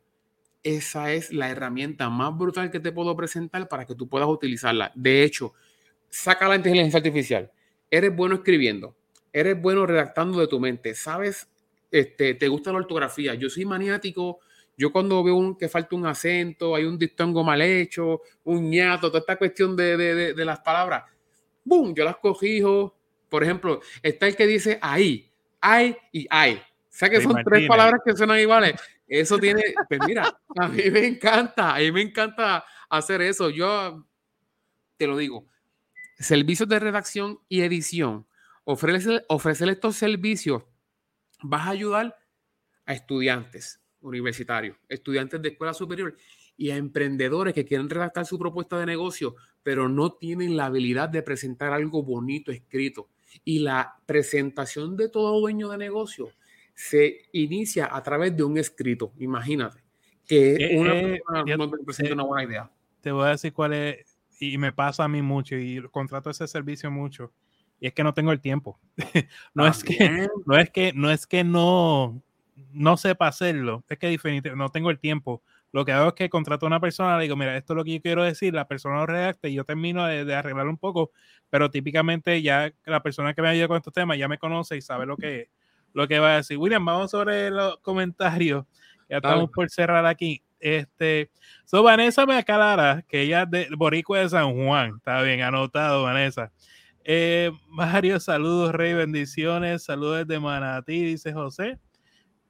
esa 0.62 1.12
es 1.12 1.32
la 1.32 1.50
herramienta 1.50 2.08
más 2.08 2.36
brutal 2.36 2.70
que 2.70 2.80
te 2.80 2.92
puedo 2.92 3.16
presentar 3.16 3.68
para 3.68 3.86
que 3.86 3.94
tú 3.94 4.08
puedas 4.08 4.28
utilizarla. 4.28 4.92
De 4.94 5.22
hecho, 5.22 5.54
saca 6.08 6.48
la 6.48 6.56
inteligencia 6.56 6.98
artificial. 6.98 7.50
Eres 7.90 8.14
bueno 8.14 8.36
escribiendo, 8.36 8.96
eres 9.32 9.60
bueno 9.60 9.86
redactando 9.86 10.40
de 10.40 10.46
tu 10.46 10.60
mente, 10.60 10.94
sabes, 10.94 11.48
este, 11.90 12.34
te 12.34 12.48
gusta 12.48 12.72
la 12.72 12.78
ortografía. 12.78 13.34
Yo 13.34 13.48
soy 13.48 13.64
maniático. 13.64 14.40
Yo 14.76 14.92
cuando 14.92 15.24
veo 15.24 15.34
un, 15.34 15.56
que 15.56 15.68
falta 15.68 15.96
un 15.96 16.06
acento, 16.06 16.76
hay 16.76 16.84
un 16.84 16.96
dictongo 16.98 17.42
mal 17.42 17.60
hecho, 17.62 18.20
un 18.44 18.70
ñato, 18.70 19.08
toda 19.08 19.18
esta 19.20 19.36
cuestión 19.36 19.74
de, 19.74 19.96
de, 19.96 20.34
de 20.34 20.44
las 20.44 20.60
palabras, 20.60 21.02
¡boom! 21.64 21.94
Yo 21.96 22.04
las 22.04 22.18
cogijo, 22.18 22.96
por 23.28 23.42
ejemplo, 23.42 23.80
está 24.02 24.28
el 24.28 24.36
que 24.36 24.46
dice 24.46 24.78
ahí, 24.80 25.28
hay 25.60 25.96
y 26.12 26.28
hay. 26.30 26.60
O 26.98 27.00
sea 27.00 27.10
que 27.10 27.20
son 27.20 27.36
tres 27.44 27.68
palabras 27.68 28.00
que 28.04 28.16
suenan 28.16 28.40
iguales. 28.40 28.74
Eso 29.06 29.38
tiene, 29.38 29.62
pues 29.88 30.00
mira, 30.04 30.36
a 30.56 30.66
mí 30.66 30.82
me 30.90 31.06
encanta, 31.06 31.76
a 31.76 31.78
mí 31.78 31.92
me 31.92 32.02
encanta 32.02 32.64
hacer 32.90 33.22
eso. 33.22 33.50
Yo 33.50 34.04
te 34.96 35.06
lo 35.06 35.16
digo, 35.16 35.46
servicios 36.18 36.68
de 36.68 36.80
redacción 36.80 37.38
y 37.48 37.60
edición, 37.60 38.26
ofrecer, 38.64 39.24
ofrecer 39.28 39.68
estos 39.68 39.94
servicios, 39.94 40.64
vas 41.40 41.68
a 41.68 41.70
ayudar 41.70 42.18
a 42.84 42.94
estudiantes 42.94 43.80
universitarios, 44.00 44.76
estudiantes 44.88 45.40
de 45.40 45.50
escuela 45.50 45.74
superior 45.74 46.16
y 46.56 46.72
a 46.72 46.76
emprendedores 46.76 47.54
que 47.54 47.64
quieren 47.64 47.88
redactar 47.88 48.26
su 48.26 48.40
propuesta 48.40 48.76
de 48.76 48.86
negocio, 48.86 49.36
pero 49.62 49.88
no 49.88 50.14
tienen 50.14 50.56
la 50.56 50.66
habilidad 50.66 51.08
de 51.08 51.22
presentar 51.22 51.72
algo 51.72 52.02
bonito 52.02 52.50
escrito. 52.50 53.08
Y 53.44 53.60
la 53.60 54.00
presentación 54.04 54.96
de 54.96 55.08
todo 55.08 55.38
dueño 55.38 55.68
de 55.68 55.78
negocio 55.78 56.32
se 56.78 57.22
inicia 57.32 57.88
a 57.92 58.00
través 58.04 58.36
de 58.36 58.44
un 58.44 58.56
escrito. 58.56 59.12
Imagínate 59.18 59.82
que 60.24 60.54
eh, 60.54 60.78
una 60.78 60.94
eh, 60.94 61.22
persona 61.44 61.76
presenta 61.84 62.14
una 62.14 62.22
buena 62.22 62.48
idea. 62.48 62.70
Te 63.00 63.10
voy 63.10 63.26
a 63.26 63.30
decir 63.30 63.52
cuál 63.52 63.72
es, 63.72 64.16
y 64.38 64.56
me 64.58 64.72
pasa 64.72 65.02
a 65.02 65.08
mí 65.08 65.20
mucho, 65.20 65.56
y 65.56 65.82
contrato 65.90 66.30
ese 66.30 66.46
servicio 66.46 66.88
mucho, 66.88 67.32
y 67.80 67.88
es 67.88 67.94
que 67.94 68.04
no 68.04 68.14
tengo 68.14 68.30
el 68.30 68.40
tiempo. 68.40 68.78
no, 69.54 69.66
es 69.66 69.82
que, 69.82 70.28
no 70.46 70.56
es 70.56 70.70
que 70.70 70.92
no 70.94 71.10
es 71.10 71.26
que 71.26 71.42
no 71.42 72.22
no 72.72 72.96
sepa 72.96 73.26
hacerlo, 73.26 73.84
es 73.88 73.98
que 73.98 74.06
definitivamente 74.06 74.56
no 74.56 74.70
tengo 74.70 74.90
el 74.90 75.00
tiempo 75.00 75.42
lo 75.70 75.84
que 75.84 75.92
hago 75.92 76.08
es 76.08 76.14
que 76.14 76.30
contrato 76.30 76.64
a 76.64 76.68
una 76.68 76.80
persona, 76.80 77.16
le 77.18 77.24
digo, 77.24 77.36
mira, 77.36 77.54
esto 77.56 77.74
es 77.74 77.76
lo 77.76 77.84
que 77.84 77.94
yo 77.94 78.00
quiero 78.00 78.22
decir, 78.22 78.54
la 78.54 78.66
persona 78.66 78.96
lo 79.00 79.06
redacta 79.06 79.48
y 79.48 79.54
yo 79.54 79.64
termino 79.64 80.06
de, 80.06 80.24
de 80.24 80.34
arreglar 80.34 80.66
un 80.66 80.78
poco, 80.78 81.10
pero 81.50 81.70
típicamente 81.70 82.40
ya 82.40 82.72
la 82.86 83.02
persona 83.02 83.34
que 83.34 83.42
me 83.42 83.48
ayuda 83.48 83.68
con 83.68 83.76
estos 83.76 83.92
temas 83.92 84.16
ya 84.16 84.28
me 84.28 84.38
conoce 84.38 84.78
y 84.78 84.80
sabe 84.80 85.04
lo 85.04 85.18
que, 85.18 85.50
lo 85.92 86.08
que 86.08 86.18
va 86.18 86.34
a 86.34 86.36
decir. 86.36 86.58
William, 86.58 86.84
vamos 86.84 87.10
sobre 87.10 87.50
los 87.50 87.78
comentarios. 87.78 88.64
Ya 89.08 89.16
estamos 89.16 89.50
por 89.50 89.70
cerrar 89.70 90.06
aquí. 90.06 90.42
Este, 90.60 91.30
so 91.64 91.82
Vanessa 91.82 92.26
me 92.26 92.36
aclara 92.36 93.04
que 93.08 93.22
ella 93.22 93.42
es 93.42 93.50
de 93.50 93.68
Boricua 93.76 94.20
de 94.20 94.28
San 94.28 94.54
Juan. 94.54 94.94
Está 94.96 95.22
bien, 95.22 95.42
anotado, 95.42 96.02
Vanessa. 96.02 96.52
Eh, 97.04 97.50
Mario, 97.68 98.20
saludos, 98.20 98.74
Rey, 98.74 98.92
bendiciones. 98.92 99.84
Saludos 99.84 100.26
de 100.26 100.40
Manatí, 100.40 101.04
dice 101.04 101.32
José. 101.32 101.78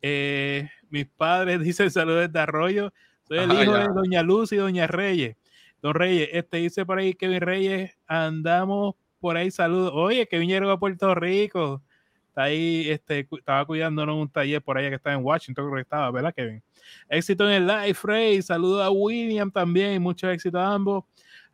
Eh, 0.03 0.69
mis 0.91 1.07
padres 1.07 1.61
dicen 1.63 1.91
saludos 1.91 2.33
de 2.33 2.41
Arroyo. 2.41 2.93
Soy 3.25 3.39
el 3.39 3.53
hijo 3.53 3.75
de 3.75 3.87
Doña 3.95 4.23
Luz 4.23 4.53
y 4.53 4.57
Doña 4.57 4.87
Reyes. 4.87 5.37
Don 5.83 5.95
Reyes, 5.95 6.31
este 6.33 6.57
dice 6.57 6.85
por 6.85 6.99
ahí 6.99 7.15
Kevin 7.15 7.41
Reyes, 7.41 7.97
andamos 8.07 8.97
por 9.21 9.37
ahí, 9.37 9.51
saludos. 9.51 9.93
Oye, 9.95 10.27
Kevin 10.27 10.49
llegó 10.49 10.71
a 10.71 10.81
Puerto 10.81 11.15
Rico. 11.15 11.83
Ahí, 12.39 12.89
este, 12.89 13.27
estaba 13.33 13.65
cuidándonos 13.67 14.17
un 14.17 14.31
taller 14.31 14.63
por 14.63 14.79
allá 14.79 14.91
que 14.91 14.95
está 14.95 15.13
en 15.13 15.25
Washington, 15.25 15.65
creo 15.65 15.75
que 15.75 15.83
estaba, 15.83 16.11
¿verdad, 16.13 16.33
Kevin? 16.33 16.63
Éxito 17.09 17.45
en 17.49 17.55
el 17.55 17.67
live, 17.67 17.99
Rey. 18.03 18.43
Saludos 18.43 18.83
a 18.83 18.91
William 18.91 19.51
también, 19.51 20.01
mucho 20.01 20.31
éxito 20.31 20.59
a 20.59 20.73
ambos. 20.73 21.05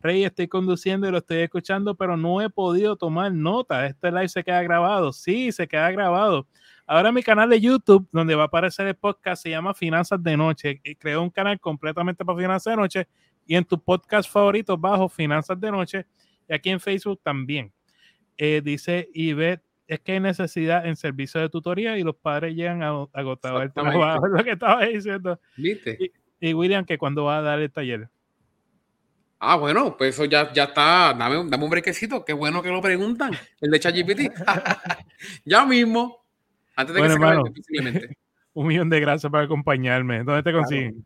Rey, 0.01 0.25
estoy 0.25 0.47
conduciendo 0.47 1.09
y 1.09 1.11
lo 1.11 1.19
estoy 1.19 1.39
escuchando, 1.39 1.95
pero 1.95 2.19
no 2.19 2.43
he 2.43 2.51
podido 2.51 2.97
tomar 2.97 3.33
nota. 3.33 3.87
Este 3.87 4.11
live 4.11 4.29
se 4.29 4.45
queda 4.45 4.63
grabado. 4.63 5.15
Sí, 5.15 5.51
se 5.53 5.67
queda 5.67 5.91
grabado. 5.91 6.47
Ahora 6.87 7.11
mi 7.11 7.23
canal 7.23 7.49
de 7.49 7.59
YouTube, 7.59 8.07
donde 8.13 8.35
va 8.35 8.43
a 8.43 8.47
aparecer 8.47 8.87
el 8.87 8.95
podcast, 8.95 9.43
se 9.43 9.49
llama 9.49 9.73
Finanzas 9.73 10.23
de 10.23 10.37
Noche. 10.37 10.83
Creo 10.99 11.23
un 11.23 11.31
canal 11.31 11.59
completamente 11.59 12.23
para 12.23 12.39
Finanzas 12.39 12.73
de 12.73 12.77
Noche. 12.77 13.09
Y 13.47 13.57
en 13.57 13.65
tu 13.65 13.83
podcast 13.83 14.31
favorito 14.31 14.77
bajo 14.77 15.09
Finanzas 15.09 15.59
de 15.59 15.71
Noche. 15.71 16.05
Y 16.47 16.53
aquí 16.53 16.69
en 16.69 16.79
Facebook 16.79 17.21
también. 17.23 17.73
Eh, 18.37 18.61
dice 18.63 19.09
Ivette, 19.15 19.63
es 19.87 20.01
que 20.01 20.13
hay 20.13 20.21
necesidad 20.21 20.87
en 20.87 20.97
servicio 20.97 21.41
de 21.41 21.49
tutoría 21.49 21.99
y 21.99 22.03
los 22.03 22.17
padres 22.17 22.55
llegan 22.55 22.83
agotados 22.83 23.63
el 23.63 23.73
trabajo. 23.73 24.27
lo 24.29 24.45
que 24.45 24.53
estaba 24.53 24.85
diciendo. 24.87 25.41
¿Viste? 25.57 26.13
Y, 26.41 26.55
William, 26.55 26.85
que 26.85 26.99
cuando 26.99 27.25
va 27.25 27.39
a 27.39 27.43
dar 27.43 27.61
el 27.61 27.71
taller. 27.71 28.09
Ah, 29.39 29.57
bueno, 29.57 29.97
pues 29.97 30.15
eso 30.15 30.25
ya, 30.25 30.53
ya 30.53 30.65
está. 30.65 31.15
Dame, 31.15 31.49
dame 31.49 31.65
un 31.65 31.71
brequecito. 31.71 32.25
Qué 32.25 32.33
bueno 32.33 32.63
que 32.63 32.71
lo 32.71 32.81
preguntan. 32.81 33.33
El 33.61 33.71
de 33.71 33.81
ChatGPT. 33.81 34.21
ya 35.45 35.67
mismo. 35.67 36.25
Antes 36.77 36.95
de 36.95 37.03
que 37.03 37.09
se 37.09 37.15
hermano, 37.15 37.45
Un 38.55 38.69
millón 38.69 38.89
de 38.89 39.01
gracias 39.01 39.31
por 39.31 39.41
acompañarme. 39.41 40.23
¿Dónde 40.23 40.43
te 40.43 40.53
consiguen? 40.53 41.05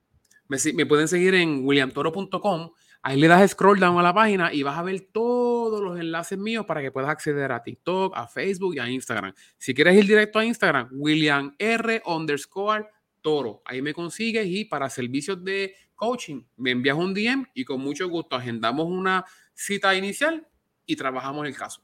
Me, 0.48 0.86
pueden 0.86 1.08
seguir 1.08 1.34
en 1.34 1.64
williamtoro.com. 1.64 2.70
Ahí 3.08 3.18
le 3.18 3.26
das 3.26 3.52
scroll 3.52 3.80
down 3.80 3.98
a 3.98 4.02
la 4.02 4.12
página 4.12 4.52
y 4.52 4.62
vas 4.62 4.76
a 4.76 4.82
ver 4.82 5.00
todos 5.10 5.82
los 5.82 5.98
enlaces 5.98 6.36
míos 6.36 6.66
para 6.66 6.82
que 6.82 6.92
puedas 6.92 7.08
acceder 7.08 7.50
a 7.52 7.62
TikTok, 7.62 8.12
a 8.14 8.28
Facebook 8.28 8.74
y 8.74 8.80
a 8.80 8.90
Instagram. 8.90 9.32
Si 9.56 9.72
quieres 9.72 9.96
ir 9.96 10.06
directo 10.06 10.38
a 10.38 10.44
Instagram, 10.44 10.90
William 10.92 11.54
R 11.58 12.02
underscore 12.04 12.86
Toro. 13.22 13.62
Ahí 13.64 13.80
me 13.80 13.94
consigues 13.94 14.46
y 14.46 14.66
para 14.66 14.90
servicios 14.90 15.42
de 15.42 15.74
coaching 15.94 16.42
me 16.58 16.72
envías 16.72 16.98
un 16.98 17.14
DM 17.14 17.46
y 17.54 17.64
con 17.64 17.80
mucho 17.80 18.10
gusto 18.10 18.36
agendamos 18.36 18.86
una 18.86 19.24
cita 19.54 19.94
inicial 19.94 20.46
y 20.84 20.94
trabajamos 20.94 21.46
el 21.46 21.56
caso. 21.56 21.82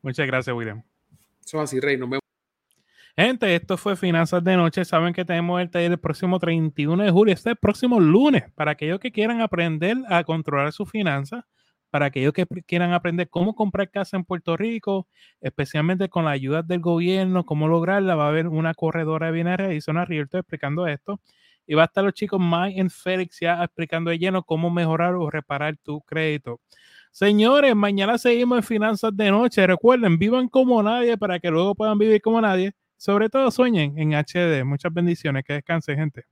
Muchas 0.00 0.28
gracias, 0.28 0.54
William. 0.54 0.80
Eso 1.44 1.56
es 1.56 1.64
así, 1.64 1.80
Rey. 1.80 1.96
Nos 1.96 2.08
vemos. 2.08 2.25
Gente, 3.18 3.54
esto 3.54 3.78
fue 3.78 3.96
Finanzas 3.96 4.44
de 4.44 4.56
Noche. 4.58 4.84
Saben 4.84 5.14
que 5.14 5.24
tenemos 5.24 5.58
el 5.62 5.70
taller 5.70 5.90
el 5.92 5.98
próximo 5.98 6.38
31 6.38 7.02
de 7.02 7.10
julio, 7.10 7.32
este 7.32 7.56
próximo 7.56 7.98
lunes, 7.98 8.44
para 8.54 8.72
aquellos 8.72 9.00
que 9.00 9.10
quieran 9.10 9.40
aprender 9.40 9.96
a 10.10 10.22
controlar 10.22 10.70
sus 10.72 10.90
finanzas, 10.90 11.42
para 11.88 12.06
aquellos 12.06 12.34
que 12.34 12.46
quieran 12.66 12.92
aprender 12.92 13.30
cómo 13.30 13.54
comprar 13.54 13.90
casa 13.90 14.18
en 14.18 14.24
Puerto 14.24 14.54
Rico, 14.58 15.08
especialmente 15.40 16.10
con 16.10 16.26
la 16.26 16.32
ayuda 16.32 16.62
del 16.62 16.80
gobierno, 16.80 17.46
cómo 17.46 17.68
lograrla. 17.68 18.16
Va 18.16 18.26
a 18.26 18.28
haber 18.28 18.48
una 18.48 18.74
corredora 18.74 19.28
de 19.28 19.32
bienes 19.32 19.56
raíces, 19.56 19.88
una 19.88 20.04
realtor 20.04 20.40
explicando 20.40 20.86
esto. 20.86 21.18
Y 21.66 21.74
va 21.74 21.82
a 21.82 21.86
estar 21.86 22.04
los 22.04 22.12
chicos 22.12 22.38
Mike 22.38 22.78
y 22.78 22.88
Félix 22.90 23.40
ya 23.40 23.64
explicando 23.64 24.10
de 24.10 24.18
lleno 24.18 24.42
cómo 24.42 24.68
mejorar 24.68 25.14
o 25.14 25.30
reparar 25.30 25.78
tu 25.78 26.02
crédito. 26.02 26.60
Señores, 27.12 27.74
mañana 27.74 28.18
seguimos 28.18 28.58
en 28.58 28.62
Finanzas 28.64 29.16
de 29.16 29.30
Noche. 29.30 29.66
Recuerden, 29.66 30.18
vivan 30.18 30.48
como 30.48 30.82
nadie 30.82 31.16
para 31.16 31.38
que 31.40 31.50
luego 31.50 31.74
puedan 31.74 31.98
vivir 31.98 32.20
como 32.20 32.42
nadie. 32.42 32.74
Sobre 33.00 33.28
todo 33.28 33.50
sueñen 33.50 33.98
en 33.98 34.14
HD. 34.14 34.64
Muchas 34.64 34.92
bendiciones. 34.92 35.44
Que 35.44 35.54
descanse, 35.54 35.94
gente. 35.96 36.24